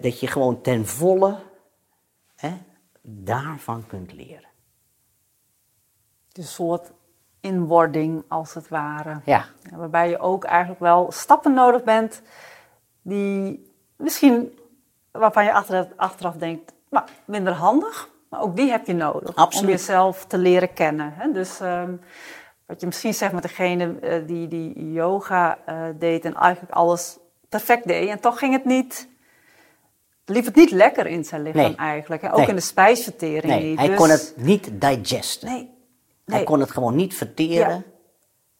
dat 0.00 0.20
je 0.20 0.26
gewoon 0.26 0.60
ten 0.60 0.86
volle 0.86 1.36
daarvan 3.06 3.86
kunt 3.86 4.12
leren. 4.12 4.48
een 6.32 6.42
soort 6.42 6.92
inwording 7.40 8.24
als 8.28 8.54
het 8.54 8.68
ware. 8.68 9.20
Ja. 9.24 9.44
Waarbij 9.76 10.08
je 10.08 10.18
ook 10.18 10.44
eigenlijk 10.44 10.80
wel 10.80 11.12
stappen 11.12 11.54
nodig 11.54 11.84
bent 11.84 12.22
die 13.02 13.72
misschien 13.96 14.58
waarvan 15.10 15.44
je 15.44 15.52
achteraf, 15.52 15.86
achteraf 15.96 16.34
denkt, 16.34 16.72
nou, 16.90 17.06
minder 17.24 17.52
handig, 17.52 18.08
maar 18.28 18.40
ook 18.40 18.56
die 18.56 18.70
heb 18.70 18.86
je 18.86 18.94
nodig 18.94 19.34
Absoluut. 19.34 19.66
om 19.66 19.72
jezelf 19.76 20.24
te 20.24 20.38
leren 20.38 20.72
kennen. 20.72 21.12
Hè? 21.14 21.32
Dus 21.32 21.60
um, 21.60 22.00
wat 22.66 22.80
je 22.80 22.86
misschien 22.86 23.14
zegt 23.14 23.32
met 23.32 23.42
degene 23.42 23.96
uh, 24.02 24.26
die, 24.26 24.48
die 24.48 24.92
yoga 24.92 25.58
uh, 25.68 25.84
deed 25.98 26.24
en 26.24 26.34
eigenlijk 26.34 26.72
alles 26.72 27.18
perfect 27.48 27.86
deed 27.86 28.08
en 28.08 28.20
toch 28.20 28.38
ging 28.38 28.52
het 28.52 28.64
niet 28.64 29.08
liep 30.24 30.44
het 30.44 30.54
niet 30.54 30.70
lekker 30.70 31.06
in 31.06 31.24
zijn 31.24 31.42
lichaam 31.42 31.62
Nee. 31.62 31.76
eigenlijk. 31.76 32.22
Hè? 32.22 32.30
Ook 32.32 32.36
Nee. 32.38 32.46
in 32.46 32.54
de 32.54 32.60
spijsvertering 32.60 33.44
Nee, 33.54 33.62
niet. 33.68 33.78
hij 33.78 33.86
Dus- 33.88 33.96
kon 33.96 34.10
het 34.10 34.34
niet 34.36 34.80
digesten. 34.80 35.48
Nee. 35.48 35.72
Hij 36.24 36.44
kon 36.44 36.60
het 36.60 36.70
gewoon 36.70 36.94
niet 36.94 37.14
verteren. 37.14 37.74
Ja. 37.74 37.82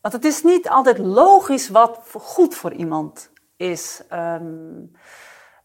Want 0.00 0.14
het 0.14 0.24
is 0.24 0.42
niet 0.42 0.68
altijd 0.68 0.98
logisch 0.98 1.68
wat 1.68 2.00
goed 2.12 2.54
voor 2.54 2.72
iemand 2.72 3.30
is. 3.56 4.02
Ehm, 4.08 4.72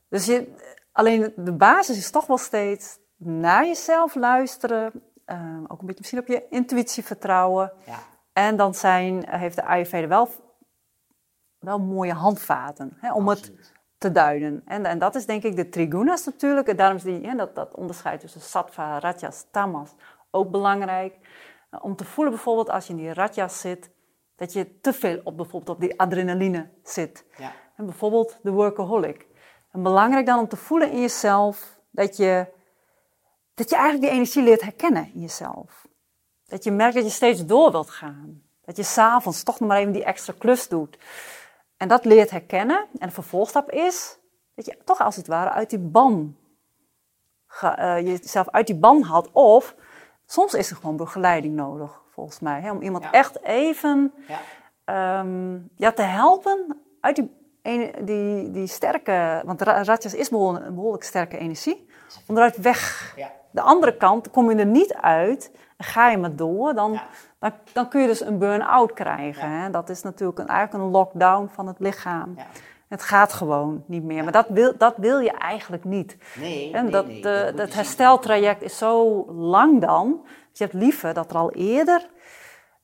dus 0.10 0.26
je, 0.26 0.56
alleen 0.92 1.34
de 1.36 1.54
basis 1.54 1.98
is 1.98 2.12
toch 2.12 2.26
wel 2.28 2.38
steeds 2.38 2.98
naar 3.18 3.66
jezelf 3.66 4.16
luisteren. 4.16 4.92
ehm, 5.26 5.64
ook 5.68 5.80
een 5.80 5.86
beetje 5.86 5.96
misschien 5.98 6.20
op 6.20 6.28
je 6.28 6.44
intuïtie 6.50 7.04
vertrouwen. 7.04 7.72
Ja. 7.86 8.00
En 8.34 8.56
dan 8.58 8.74
zijn, 8.74 9.26
heeft 9.30 9.56
de 9.56 9.64
Ayurveda 9.66 10.08
wel, 10.08 10.30
wel 11.60 11.80
mooie 11.80 12.14
handvaten 12.14 12.98
hè, 13.02 13.14
om 13.14 13.28
het. 13.28 13.52
Te 14.00 14.12
duiden. 14.12 14.62
En, 14.66 14.86
en 14.86 15.00
dat 15.00 15.16
is 15.16 15.26
denk 15.26 15.44
ik 15.44 15.56
de 15.56 15.70
trigunas 15.70 16.26
natuurlijk. 16.26 16.68
En 16.68 16.76
daarom 16.76 16.98
is 16.98 17.04
die, 17.04 17.28
hè, 17.28 17.36
dat, 17.36 17.56
dat 17.56 17.76
onderscheid 17.76 18.20
tussen 18.20 18.42
sattva, 18.42 19.00
rajas, 19.00 19.46
tamas 19.52 19.96
ook 20.32 20.52
belangrijk. 20.52 21.16
Uh, 21.72 21.80
Om 21.84 21.96
te 21.96 22.06
voelen 22.06 22.34
bijvoorbeeld 22.34 22.70
als 22.70 22.88
je 22.88 22.94
in 22.94 23.00
die 23.00 23.14
rajas 23.14 23.60
zit, 23.60 23.90
dat 24.36 24.54
je 24.54 24.80
te 24.80 24.94
veel 24.94 25.22
op 25.24 25.38
bijvoorbeeld 25.38 25.76
op 25.76 25.82
die 25.82 26.00
adrenaline 26.00 26.70
zit. 26.84 27.26
Ja. 27.38 27.52
En 27.76 27.86
bijvoorbeeld 27.86 28.40
de 28.42 28.52
workaholic. 28.52 29.28
En 29.72 29.84
belangrijk 29.84 30.26
dan 30.26 30.40
om 30.40 30.48
te 30.48 30.56
voelen 30.56 30.92
in 30.92 31.02
jezelf 31.02 31.80
dat 31.92 32.18
je, 32.18 32.46
dat 33.54 33.70
je 33.70 33.76
eigenlijk 33.76 34.06
die 34.06 34.16
energie 34.16 34.44
leert 34.44 34.62
herkennen 34.62 35.12
in 35.14 35.22
jezelf. 35.22 35.88
Dat 36.46 36.64
je 36.64 36.72
merkt 36.72 36.96
dat 36.96 37.04
je 37.04 37.10
steeds 37.10 37.46
door 37.46 37.72
wilt 37.72 37.90
gaan. 37.90 38.42
Dat 38.62 38.78
je 38.78 38.84
s'avonds 38.84 39.44
toch 39.44 39.60
nog 39.60 39.70
maar 39.70 39.78
even 39.78 39.92
die 39.92 40.04
extra 40.04 40.34
klus 40.38 40.68
doet. 40.68 40.98
En 41.80 41.88
dat 41.88 42.06
leert 42.06 42.30
herkennen. 42.30 42.86
En 43.00 43.08
de 43.08 43.14
vervolgstap 43.14 43.72
is 43.72 44.20
dat 44.56 44.66
je 44.66 44.78
toch 44.86 45.00
als 45.02 45.16
het 45.16 45.28
ware 45.28 45.50
uit 45.50 45.70
die 45.70 45.80
ban, 45.80 46.36
eh, 47.62 48.00
jezelf 48.00 48.50
uit 48.50 48.68
die 48.68 48.76
ban 48.76 49.02
haalt. 49.04 49.30
Of 49.32 49.76
soms 50.26 50.54
is 50.54 50.70
er 50.70 50.76
gewoon 50.76 50.96
begeleiding 50.98 51.56
nodig, 51.56 52.02
volgens 52.12 52.40
mij. 52.40 52.62
Hè, 52.62 52.72
om 52.72 52.82
iemand 52.82 53.04
Ja. 53.04 53.12
echt 53.12 53.44
even 53.44 54.14
Ja. 54.28 54.40
ehm, 54.86 55.54
ja, 55.76 55.92
te 55.92 56.02
helpen 56.02 56.82
uit 57.02 57.16
die, 57.16 57.32
ene- 57.62 58.04
die, 58.04 58.52
die 58.52 58.68
sterke... 58.68 59.42
Want 59.46 59.62
ra- 59.62 59.84
rajas 59.84 60.14
is 60.14 60.30
behoorlijk, 60.30 60.66
een 60.66 60.76
behoorlijk 60.76 61.04
sterke 61.04 61.38
energie. 61.38 61.88
Om 62.28 62.36
eruit 62.38 62.58
weg 62.58 63.14
Ja. 63.16 63.32
de 63.52 63.62
andere 63.62 63.98
kant, 63.98 64.30
kom 64.30 64.50
je 64.52 64.56
er 64.58 64.66
niet 64.66 64.94
uit 64.94 65.52
ga 65.84 66.10
je 66.10 66.18
maar 66.18 66.36
door, 66.36 66.74
dan, 66.74 66.92
Ja. 66.92 67.04
dan, 67.40 67.52
dan 67.74 67.88
kun 67.90 68.02
je 68.02 68.08
dus 68.08 68.22
een 68.26 68.38
burn-out 68.38 68.94
krijgen. 68.94 69.50
Ja. 69.50 69.56
Hè? 69.64 69.70
Dat 69.70 69.90
is 69.90 70.02
natuurlijk 70.02 70.40
een, 70.40 70.48
eigenlijk 70.48 70.84
een 70.84 70.92
lockdown 70.92 71.50
van 71.54 71.68
het 71.68 71.80
lichaam. 71.80 72.34
Ja. 72.38 72.46
Het 72.88 73.04
gaat 73.04 73.34
gewoon 73.34 73.84
niet 73.88 74.04
meer. 74.04 74.24
Maar 74.24 74.32
dat 74.32 74.48
wil, 74.50 74.74
dat 74.78 74.94
wil 74.98 75.20
je 75.20 75.32
eigenlijk 75.32 75.84
niet. 75.84 76.18
Nee, 76.40 76.74
En 76.74 76.84
nee, 76.84 76.92
dat, 76.92 77.08
nee, 77.08 77.22
dat 77.22 77.32
het 77.58 77.58
zien. 77.58 77.76
hersteltraject 77.76 78.62
is 78.62 78.78
zo 78.78 79.26
lang 79.32 79.82
dan. 79.82 80.20
Dus 80.24 80.58
je 80.60 80.64
hebt 80.64 80.76
liever 80.76 81.14
dat 81.14 81.32
er 81.32 81.38
al 81.38 81.52
eerder. 81.52 82.10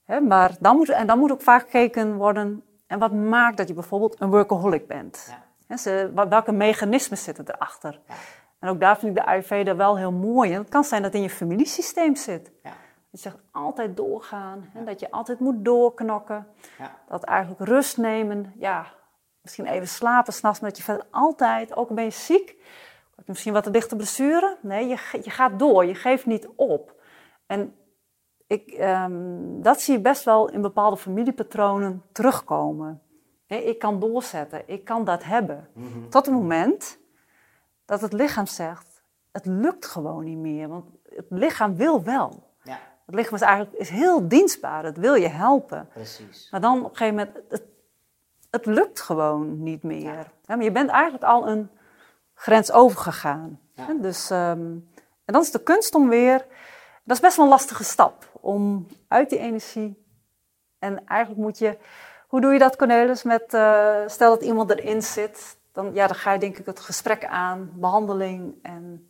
Hè, 0.04 0.20
maar 0.20 0.52
dan 0.60 0.76
moet, 0.76 0.90
en 0.90 1.08
dan 1.08 1.20
moet 1.20 1.32
ook 1.32 1.42
vaak 1.42 1.62
gekeken 1.62 2.16
worden. 2.16 2.64
En 2.88 3.00
wat 3.00 3.12
maakt 3.14 3.58
dat 3.58 3.68
je 3.68 3.74
bijvoorbeeld 3.74 4.16
een 4.22 4.30
workaholic 4.30 4.88
bent? 4.88 5.34
Hè, 5.68 5.78
ze- 5.78 6.12
welke 6.30 6.52
mechanismen 6.52 7.18
zitten 7.18 7.46
erachter? 7.48 8.00
En 8.60 8.70
ook 8.70 8.80
daar 8.80 8.98
vind 8.98 9.18
ik 9.18 9.24
de 9.24 9.30
Ayurveda 9.30 9.76
wel 9.76 9.98
heel 9.98 10.12
mooi. 10.12 10.54
En 10.54 10.60
het 10.60 10.70
kan 10.70 10.84
zijn 10.84 11.02
dat 11.02 11.12
het 11.12 11.22
in 11.22 11.28
je 11.28 11.34
familiesysteem 11.36 12.16
zit. 12.16 12.52
Ja. 12.64 12.72
Je 13.16 13.22
zegt 13.22 13.40
altijd 13.52 13.98
doorgaan. 13.98 14.70
Hè, 14.74 14.84
dat 14.84 15.00
je 15.00 15.12
altijd 15.12 15.40
moet 15.40 15.66
doorknokken. 15.66 16.48
Ja. 16.78 16.92
Dat 17.08 17.24
eigenlijk 17.24 17.62
rust 17.62 17.98
nemen. 17.98 18.54
Ja, 18.58 18.86
misschien 19.42 19.66
even 19.66 19.88
slapen 19.88 20.34
s'nachts. 20.34 20.60
Maar 20.60 20.70
dat 20.70 20.78
je 20.78 20.84
verder 20.84 21.06
altijd, 21.12 21.76
ook 21.76 21.90
al 21.90 21.96
ben 21.96 22.04
je 22.04 22.10
ziek. 22.10 22.48
Heb 23.16 23.26
je 23.26 23.32
misschien 23.32 23.54
wat 23.54 23.66
een 23.66 23.72
lichte 23.72 23.96
blessure? 23.96 24.58
Nee, 24.62 24.88
je, 24.88 25.20
je 25.24 25.30
gaat 25.30 25.60
door. 25.60 25.86
Je 25.86 25.96
geeft 25.96 26.26
niet 26.26 26.48
op. 26.56 27.02
En 27.46 27.76
ik, 28.48 28.72
ehm, 28.72 29.62
dat 29.62 29.82
zie 29.82 29.94
je 29.94 30.02
best 30.02 30.24
wel 30.24 30.50
in 30.50 30.62
bepaalde 30.62 30.98
familiepatronen 30.98 32.04
terugkomen. 32.12 33.02
Ik 33.48 33.80
kan 33.80 34.00
doorzetten. 34.00 34.64
Ik 34.66 34.86
kan 34.86 35.04
dat 35.04 35.24
hebben. 35.24 35.70
Mhm. 35.74 36.10
Tot 36.10 36.26
het 36.26 36.36
moment 36.36 37.00
dat 37.86 38.02
het 38.02 38.14
lichaam 38.14 38.46
zegt, 38.46 39.04
het 39.32 39.46
lukt 39.46 39.86
gewoon 39.86 40.24
niet 40.24 40.38
meer. 40.38 40.68
Want 40.68 40.86
het 41.04 41.26
lichaam 41.30 41.76
wil 41.76 42.04
wel. 42.04 42.54
Ja, 42.64 42.80
Het 43.06 43.16
lichaam 43.16 43.36
is 43.36 43.42
eigenlijk 43.42 43.76
is 43.78 43.90
heel 43.90 44.28
dienstbaar. 44.28 44.84
Het 44.84 44.98
wil 44.98 45.14
je 45.16 45.28
helpen. 45.28 45.90
precies. 45.94 46.48
Maar 46.52 46.62
dan 46.62 46.78
op 46.84 46.90
een 46.90 46.98
gegeven 46.98 47.16
moment, 47.16 47.38
het, 47.50 47.64
het 48.50 48.66
lukt 48.66 49.02
gewoon 49.02 49.64
niet 49.64 49.84
meer. 49.84 50.04
Ja. 50.04 50.32
Ja, 50.46 50.56
maar 50.56 50.64
je 50.64 50.72
bent 50.72 50.90
eigenlijk 50.90 51.24
al 51.24 51.48
een 51.48 51.70
grens 52.34 52.72
overgegaan. 52.72 53.60
Ja. 53.74 53.94
Dus, 53.94 54.30
ehm, 54.30 54.60
en 55.26 55.34
dan 55.34 55.42
is 55.42 55.52
de 55.52 55.64
kunst 55.64 55.96
om 55.96 56.10
weer, 56.10 56.46
dat 57.04 57.16
is 57.16 57.22
best 57.22 57.36
wel 57.36 57.46
een 57.46 57.52
lastige 57.52 57.84
stap, 57.84 58.30
om 58.42 58.88
uit 59.08 59.30
die 59.30 59.40
energie, 59.40 60.04
en 60.80 61.06
eigenlijk 61.06 61.42
moet 61.42 61.58
je, 61.58 61.68
hoe 61.68 61.78
Hoe 62.28 62.42
doe 62.42 62.54
je 62.54 62.60
dat, 62.60 62.76
Cornelis? 62.76 63.24
Met, 63.24 63.54
uh, 63.54 63.98
stel 64.06 64.30
dat 64.30 64.44
iemand 64.44 64.70
erin 64.70 65.02
zit, 65.02 65.58
dan, 65.72 65.94
ja, 65.94 66.08
dan 66.08 66.16
ga 66.16 66.32
je 66.32 66.40
denk 66.40 66.58
ik 66.58 66.66
het 66.66 66.80
gesprek 66.80 67.26
aan, 67.26 67.72
behandeling 67.74 68.56
en... 68.62 69.10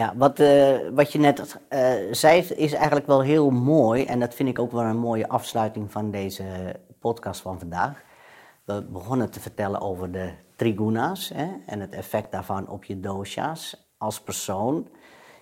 Ja, 0.00 0.14
wat, 0.16 0.40
uh, 0.40 0.78
wat 0.94 1.12
je 1.12 1.18
net 1.18 1.60
uh, 1.70 1.92
zei 2.10 2.40
is 2.40 2.72
eigenlijk 2.72 3.06
wel 3.06 3.20
heel 3.22 3.50
mooi. 3.50 4.04
En 4.04 4.20
dat 4.20 4.34
vind 4.34 4.48
ik 4.48 4.58
ook 4.58 4.72
wel 4.72 4.84
een 4.84 4.98
mooie 4.98 5.28
afsluiting 5.28 5.92
van 5.92 6.10
deze 6.10 6.76
podcast 7.00 7.40
van 7.40 7.58
vandaag. 7.58 8.02
We 8.64 8.86
begonnen 8.90 9.30
te 9.30 9.40
vertellen 9.40 9.80
over 9.80 10.12
de 10.12 10.32
triguna's 10.56 11.28
hè, 11.34 11.48
en 11.66 11.80
het 11.80 11.92
effect 11.92 12.32
daarvan 12.32 12.68
op 12.68 12.84
je 12.84 13.00
dosha's 13.00 13.92
als 13.98 14.20
persoon. 14.20 14.88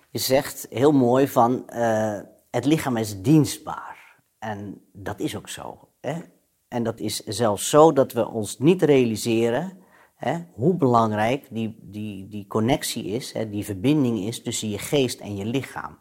Je 0.09 0.19
zegt 0.19 0.67
heel 0.69 0.91
mooi 0.91 1.27
van 1.27 1.63
uh, 1.69 2.19
het 2.51 2.65
lichaam 2.65 2.97
is 2.97 3.21
dienstbaar. 3.21 4.21
En 4.39 4.81
dat 4.93 5.19
is 5.19 5.35
ook 5.35 5.49
zo. 5.49 5.89
Hè? 6.01 6.15
En 6.67 6.83
dat 6.83 6.99
is 6.99 7.23
zelfs 7.23 7.69
zo 7.69 7.93
dat 7.93 8.11
we 8.11 8.27
ons 8.27 8.57
niet 8.57 8.81
realiseren 8.81 9.77
hè, 10.19 10.37
hoe 10.53 10.75
belangrijk 10.75 11.47
die, 11.49 11.77
die, 11.81 12.27
die 12.27 12.47
connectie 12.47 13.05
is, 13.05 13.33
hè, 13.33 13.49
die 13.49 13.65
verbinding 13.65 14.19
is 14.19 14.41
tussen 14.41 14.69
je 14.69 14.77
geest 14.77 15.19
en 15.19 15.35
je 15.35 15.45
lichaam. 15.45 15.97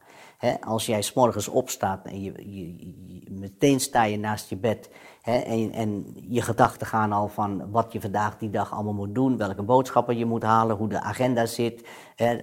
als 0.60 0.86
jij 0.86 1.02
s'morgens 1.02 1.48
opstaat 1.48 2.06
en 2.06 2.22
je, 2.22 2.32
je, 2.54 3.30
meteen 3.30 3.80
sta 3.80 4.04
je 4.04 4.18
naast 4.18 4.48
je 4.48 4.56
bed 4.56 4.90
en, 5.22 5.72
en, 5.72 6.16
je 6.28 6.42
gedachten 6.42 6.86
gaan 6.86 7.12
al 7.12 7.28
van 7.28 7.70
wat 7.70 7.92
je 7.92 8.00
vandaag 8.00 8.38
die 8.38 8.50
dag 8.50 8.72
allemaal 8.72 8.92
moet 8.92 9.14
doen, 9.14 9.36
welke 9.36 9.62
boodschappen 9.62 10.18
je 10.18 10.24
moet 10.24 10.42
halen, 10.42 10.76
hoe 10.76 10.88
de 10.88 11.00
agenda 11.00 11.46
zit, 11.46 11.88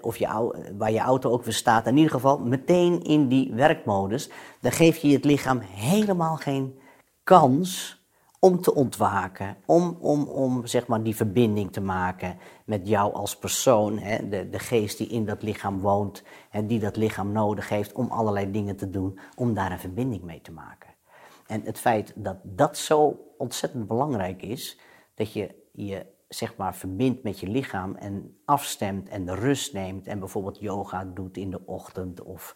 of 0.01 0.17
je, 0.17 0.27
waar 0.77 0.91
je 0.91 0.99
auto 0.99 1.31
ook 1.31 1.43
weer 1.43 1.53
staat. 1.53 1.87
In 1.87 1.97
ieder 1.97 2.11
geval 2.11 2.39
meteen 2.39 3.03
in 3.03 3.27
die 3.27 3.53
werkmodus. 3.53 4.29
Dan 4.61 4.71
geef 4.71 4.97
je 4.97 5.13
het 5.13 5.25
lichaam 5.25 5.59
helemaal 5.59 6.35
geen 6.35 6.79
kans 7.23 7.94
om 8.45 8.61
te 8.61 8.73
ontwaken, 8.73 9.57
om, 9.65 9.97
om, 9.99 10.23
om 10.23 10.65
zeg 10.65 10.87
maar 10.87 11.03
die 11.03 11.15
verbinding 11.15 11.71
te 11.71 11.81
maken 11.81 12.37
met 12.65 12.87
jou 12.87 13.13
als 13.13 13.37
persoon, 13.37 13.97
hè, 13.97 14.29
de, 14.29 14.49
de 14.49 14.59
geest 14.59 14.97
die 14.97 15.07
in 15.07 15.25
dat 15.25 15.43
lichaam 15.43 15.79
woont 15.79 16.23
en 16.49 16.67
die 16.67 16.79
dat 16.79 16.95
lichaam 16.95 17.31
nodig 17.31 17.69
heeft 17.69 17.93
om 17.93 18.07
allerlei 18.07 18.51
dingen 18.51 18.75
te 18.75 18.89
doen, 18.89 19.19
om 19.35 19.53
daar 19.53 19.71
een 19.71 19.79
verbinding 19.79 20.23
mee 20.23 20.41
te 20.41 20.51
maken. 20.51 20.89
En 21.47 21.61
het 21.61 21.79
feit 21.79 22.13
dat 22.15 22.37
dat 22.43 22.77
zo 22.77 23.19
ontzettend 23.37 23.87
belangrijk 23.87 24.41
is, 24.41 24.79
dat 25.13 25.33
je 25.33 25.55
je 25.71 26.05
zeg 26.27 26.57
maar 26.57 26.75
verbindt 26.75 27.23
met 27.23 27.39
je 27.39 27.47
lichaam 27.47 27.95
en 27.95 28.37
afstemt 28.45 29.09
en 29.09 29.25
de 29.25 29.35
rust 29.35 29.73
neemt 29.73 30.07
en 30.07 30.19
bijvoorbeeld 30.19 30.59
yoga 30.59 31.05
doet 31.05 31.37
in 31.37 31.49
de 31.49 31.61
ochtend 31.65 32.21
of 32.21 32.55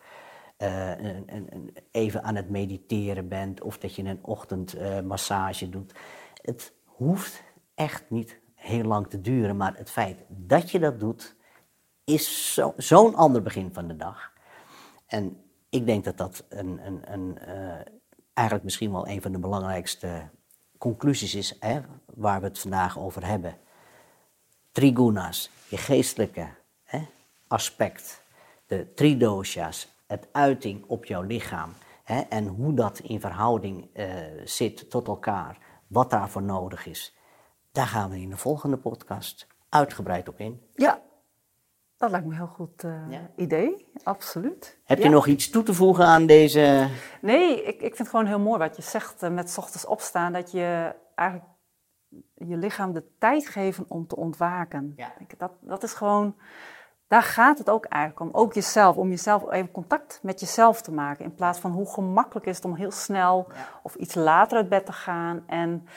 een, 0.65 1.77
even 1.91 2.23
aan 2.23 2.35
het 2.35 2.49
mediteren 2.49 3.27
bent 3.27 3.61
of 3.61 3.77
dat 3.77 3.95
je 3.95 4.03
een 4.03 4.19
ochtendmassage 4.21 5.65
uh, 5.65 5.71
doet. 5.71 5.93
Het 6.41 6.73
hoeft 6.85 7.43
echt 7.75 8.09
niet 8.09 8.39
heel 8.55 8.83
lang 8.83 9.07
te 9.07 9.21
duren, 9.21 9.57
maar 9.57 9.77
het 9.77 9.91
feit 9.91 10.17
dat 10.27 10.71
je 10.71 10.79
dat 10.79 10.99
doet 10.99 11.35
is 12.03 12.53
zo'n 12.53 12.73
zo 12.77 13.11
ander 13.11 13.41
begin 13.41 13.73
van 13.73 13.87
de 13.87 13.95
dag. 13.95 14.33
En 15.05 15.43
ik 15.69 15.85
denk 15.85 16.03
dat 16.03 16.17
dat 16.17 16.45
een, 16.49 16.85
een, 16.85 17.13
een 17.13 17.37
uh, 17.47 17.79
eigenlijk 18.33 18.63
misschien 18.63 18.91
wel 18.91 19.07
een 19.07 19.21
van 19.21 19.31
de 19.31 19.39
belangrijkste 19.39 20.29
conclusies 20.77 21.35
is 21.35 21.55
hè, 21.59 21.79
waar 22.05 22.39
we 22.39 22.47
het 22.47 22.59
vandaag 22.59 22.99
over 22.99 23.25
hebben. 23.25 23.57
Trigunas, 24.71 25.49
je 25.67 25.77
geestelijke 25.77 26.47
hè, 26.83 27.07
aspect, 27.47 28.23
de 28.65 28.93
tridosha's, 28.93 29.87
het 30.09 30.27
uiting 30.31 30.85
op 30.87 31.05
jouw 31.05 31.21
lichaam 31.21 31.73
hè, 32.03 32.19
en 32.19 32.47
hoe 32.47 32.73
dat 32.73 32.99
in 32.99 33.19
verhouding 33.19 33.89
uh, 33.93 34.05
zit 34.43 34.89
tot 34.89 35.07
elkaar, 35.07 35.57
wat 35.87 36.09
daarvoor 36.09 36.43
nodig 36.43 36.85
is. 36.85 37.17
Daar 37.71 37.87
gaan 37.87 38.09
we 38.09 38.19
in 38.19 38.29
de 38.29 38.37
volgende 38.37 38.77
podcast 38.77 39.47
uitgebreid 39.69 40.27
op 40.27 40.39
in. 40.39 40.61
Ja, 40.73 41.01
dat 41.97 42.11
lijkt 42.11 42.25
me 42.25 42.31
een 42.31 42.37
heel 42.37 42.47
goed 42.47 42.83
uh, 42.83 43.17
idee, 43.35 43.87
absoluut. 44.03 44.79
Heb 44.83 44.97
ja. 44.97 45.03
je 45.03 45.09
nog 45.09 45.27
iets 45.27 45.49
toe 45.49 45.63
te 45.63 45.73
voegen 45.73 46.05
aan 46.05 46.25
deze? 46.25 46.89
Nee, 47.21 47.63
ik, 47.63 47.73
ik 47.73 47.79
vind 47.79 47.97
het 47.97 48.09
gewoon 48.09 48.25
heel 48.25 48.39
mooi 48.39 48.59
wat 48.59 48.75
je 48.75 48.81
zegt 48.81 49.23
uh, 49.23 49.29
met 49.29 49.49
's 49.49 49.57
ochtends 49.57 49.85
opstaan. 49.85 50.33
Dat 50.33 50.51
je 50.51 50.95
eigenlijk 51.15 51.49
je 52.33 52.57
lichaam 52.57 52.93
de 52.93 53.03
tijd 53.19 53.47
geven 53.47 53.85
om 53.87 54.07
te 54.07 54.15
ontwaken. 54.15 54.93
Ja. 54.95 55.13
Dat, 55.37 55.51
dat 55.61 55.83
is 55.83 55.93
gewoon, 55.93 56.35
daar 57.09 57.23
gaat 57.23 57.57
het 57.57 57.69
ook 57.69 57.85
eigenlijk 57.85 58.21
om. 58.21 58.41
Ook 58.41 58.53
jezelf, 58.53 58.95
om 58.95 59.09
jezelf 59.09 59.51
even 59.51 59.71
contact 59.71 60.19
met 60.23 60.39
jezelf 60.39 60.81
te 60.81 60.91
maken. 60.91 61.25
In 61.25 61.35
plaats 61.35 61.59
van 61.59 61.71
hoe 61.71 61.93
gemakkelijk 61.93 62.45
is 62.45 62.55
het 62.55 62.65
om 62.65 62.75
heel 62.75 62.91
snel 62.91 63.47
Ja. 63.53 63.55
of 63.83 63.95
iets 63.95 64.15
later 64.15 64.57
uit 64.57 64.69
bed 64.69 64.85
te 64.85 64.91
gaan. 64.91 65.43
En 65.47 65.87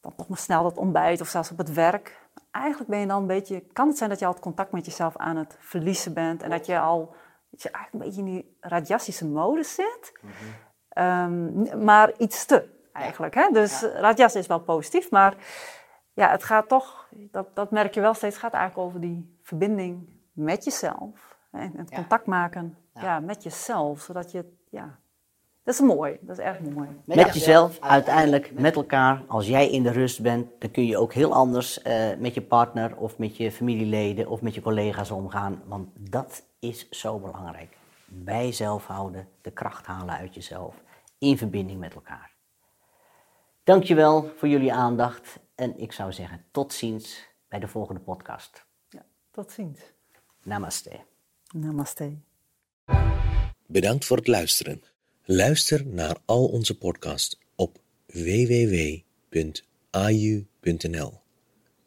dan 0.00 0.12
nog 0.16 0.28
maar 0.28 0.38
snel 0.38 0.62
dat 0.62 0.76
ontbijt 0.76 1.20
of 1.20 1.28
zelfs 1.28 1.50
op 1.50 1.58
het 1.58 1.72
werk. 1.72 2.26
Eigenlijk 2.50 2.90
ben 2.90 2.98
je 2.98 3.06
dan 3.06 3.20
een 3.20 3.26
beetje, 3.26 3.60
kan 3.72 3.88
het 3.88 3.96
zijn 3.98 4.10
dat 4.10 4.18
je 4.18 4.26
al 4.26 4.32
het 4.32 4.40
contact 4.40 4.72
met 4.72 4.84
jezelf 4.86 5.16
aan 5.16 5.36
het 5.36 5.56
verliezen 5.60 6.14
bent. 6.14 6.42
En 6.42 6.50
dat 6.50 6.66
je 6.66 6.78
al 6.78 7.14
dat 7.50 7.62
je 7.62 7.70
eigenlijk 7.70 8.04
een 8.04 8.10
beetje 8.10 8.30
in 8.30 8.36
die 8.36 8.56
radiastische 8.60 9.26
modus 9.26 9.74
zit. 9.74 10.12
Ehm, 10.88 11.84
maar 11.84 12.12
iets 12.16 12.44
te, 12.44 12.68
eigenlijk. 12.92 13.34
Hè? 13.34 13.48
Dus 13.52 13.80
Ja. 13.80 13.88
radias 13.88 14.34
is 14.34 14.46
wel 14.46 14.60
positief, 14.60 15.10
maar 15.10 15.34
ja, 16.12 16.30
het 16.30 16.44
gaat 16.44 16.68
toch, 16.68 17.08
dat, 17.10 17.46
dat 17.54 17.70
merk 17.70 17.94
je 17.94 18.00
wel 18.00 18.14
steeds, 18.14 18.38
gaat 18.38 18.52
eigenlijk 18.52 18.88
over 18.88 19.00
die 19.00 19.38
verbinding 19.42 20.16
met 20.38 20.64
jezelf. 20.64 21.36
En 21.50 21.72
het 21.76 21.90
Ja. 21.90 21.96
contact 21.96 22.26
maken 22.26 22.76
Ja. 22.94 23.02
ja. 23.02 23.20
met 23.20 23.42
jezelf, 23.42 24.00
zodat 24.00 24.30
je, 24.30 24.44
ja, 24.70 24.98
dat 25.62 25.74
is 25.74 25.80
mooi, 25.80 26.18
dat 26.20 26.38
is 26.38 26.44
erg 26.44 26.60
mooi. 26.60 26.88
Met 27.04 27.34
jezelf, 27.34 27.80
uiteindelijk 27.80 28.52
met 28.60 28.76
elkaar. 28.76 29.22
Als 29.26 29.46
jij 29.46 29.70
in 29.70 29.82
de 29.82 29.90
rust 29.90 30.22
bent, 30.22 30.48
dan 30.58 30.70
kun 30.70 30.86
je 30.86 30.98
ook 30.98 31.12
heel 31.12 31.34
anders 31.34 31.82
eh, 31.82 32.16
met 32.18 32.34
je 32.34 32.42
partner 32.42 32.96
of 32.96 33.18
met 33.18 33.36
je 33.36 33.52
familieleden 33.52 34.28
of 34.28 34.40
met 34.40 34.54
je 34.54 34.60
collega's 34.60 35.10
omgaan. 35.10 35.62
Want 35.66 35.88
dat 36.10 36.42
is 36.58 36.88
zo 36.88 37.18
belangrijk. 37.18 37.76
Bij 38.04 38.44
jezelf 38.44 38.86
houden, 38.86 39.28
de 39.40 39.50
kracht 39.50 39.86
halen 39.86 40.14
uit 40.14 40.34
jezelf, 40.34 40.82
in 41.18 41.38
verbinding 41.38 41.78
met 41.80 41.94
elkaar. 41.94 42.30
Dankjewel 43.64 44.30
voor 44.36 44.48
jullie 44.48 44.72
aandacht 44.72 45.38
en 45.54 45.78
ik 45.78 45.92
zou 45.92 46.12
zeggen 46.12 46.44
tot 46.50 46.72
ziens 46.72 47.28
bij 47.48 47.58
de 47.58 47.68
volgende 47.68 48.00
podcast. 48.00 48.66
Ja, 48.88 49.02
tot 49.30 49.50
ziens. 49.52 49.92
Namaste. 50.48 51.00
Namaste. 51.54 52.16
Bedankt 53.66 54.04
voor 54.04 54.16
het 54.16 54.26
luisteren. 54.26 54.82
Luister 55.24 55.86
naar 55.86 56.16
al 56.24 56.46
onze 56.46 56.78
podcasts 56.78 57.40
op 57.54 57.78
www.aju.nl. 58.06 59.02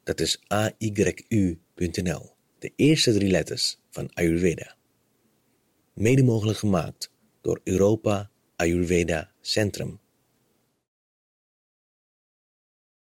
Dat 0.04 0.20
is 0.20 0.42
A-Y-U.nl. 0.54 2.34
De 2.60 2.72
eerste 2.76 3.14
drie 3.14 3.32
letters 3.32 3.78
van 3.90 4.10
Ayurveda. 4.14 4.76
Mede 5.94 6.24
mogelijk 6.24 6.58
gemaakt 6.58 7.12
door 7.42 7.62
Europa 7.64 8.30
Ayurveda 8.56 9.32
Centrum 9.42 10.00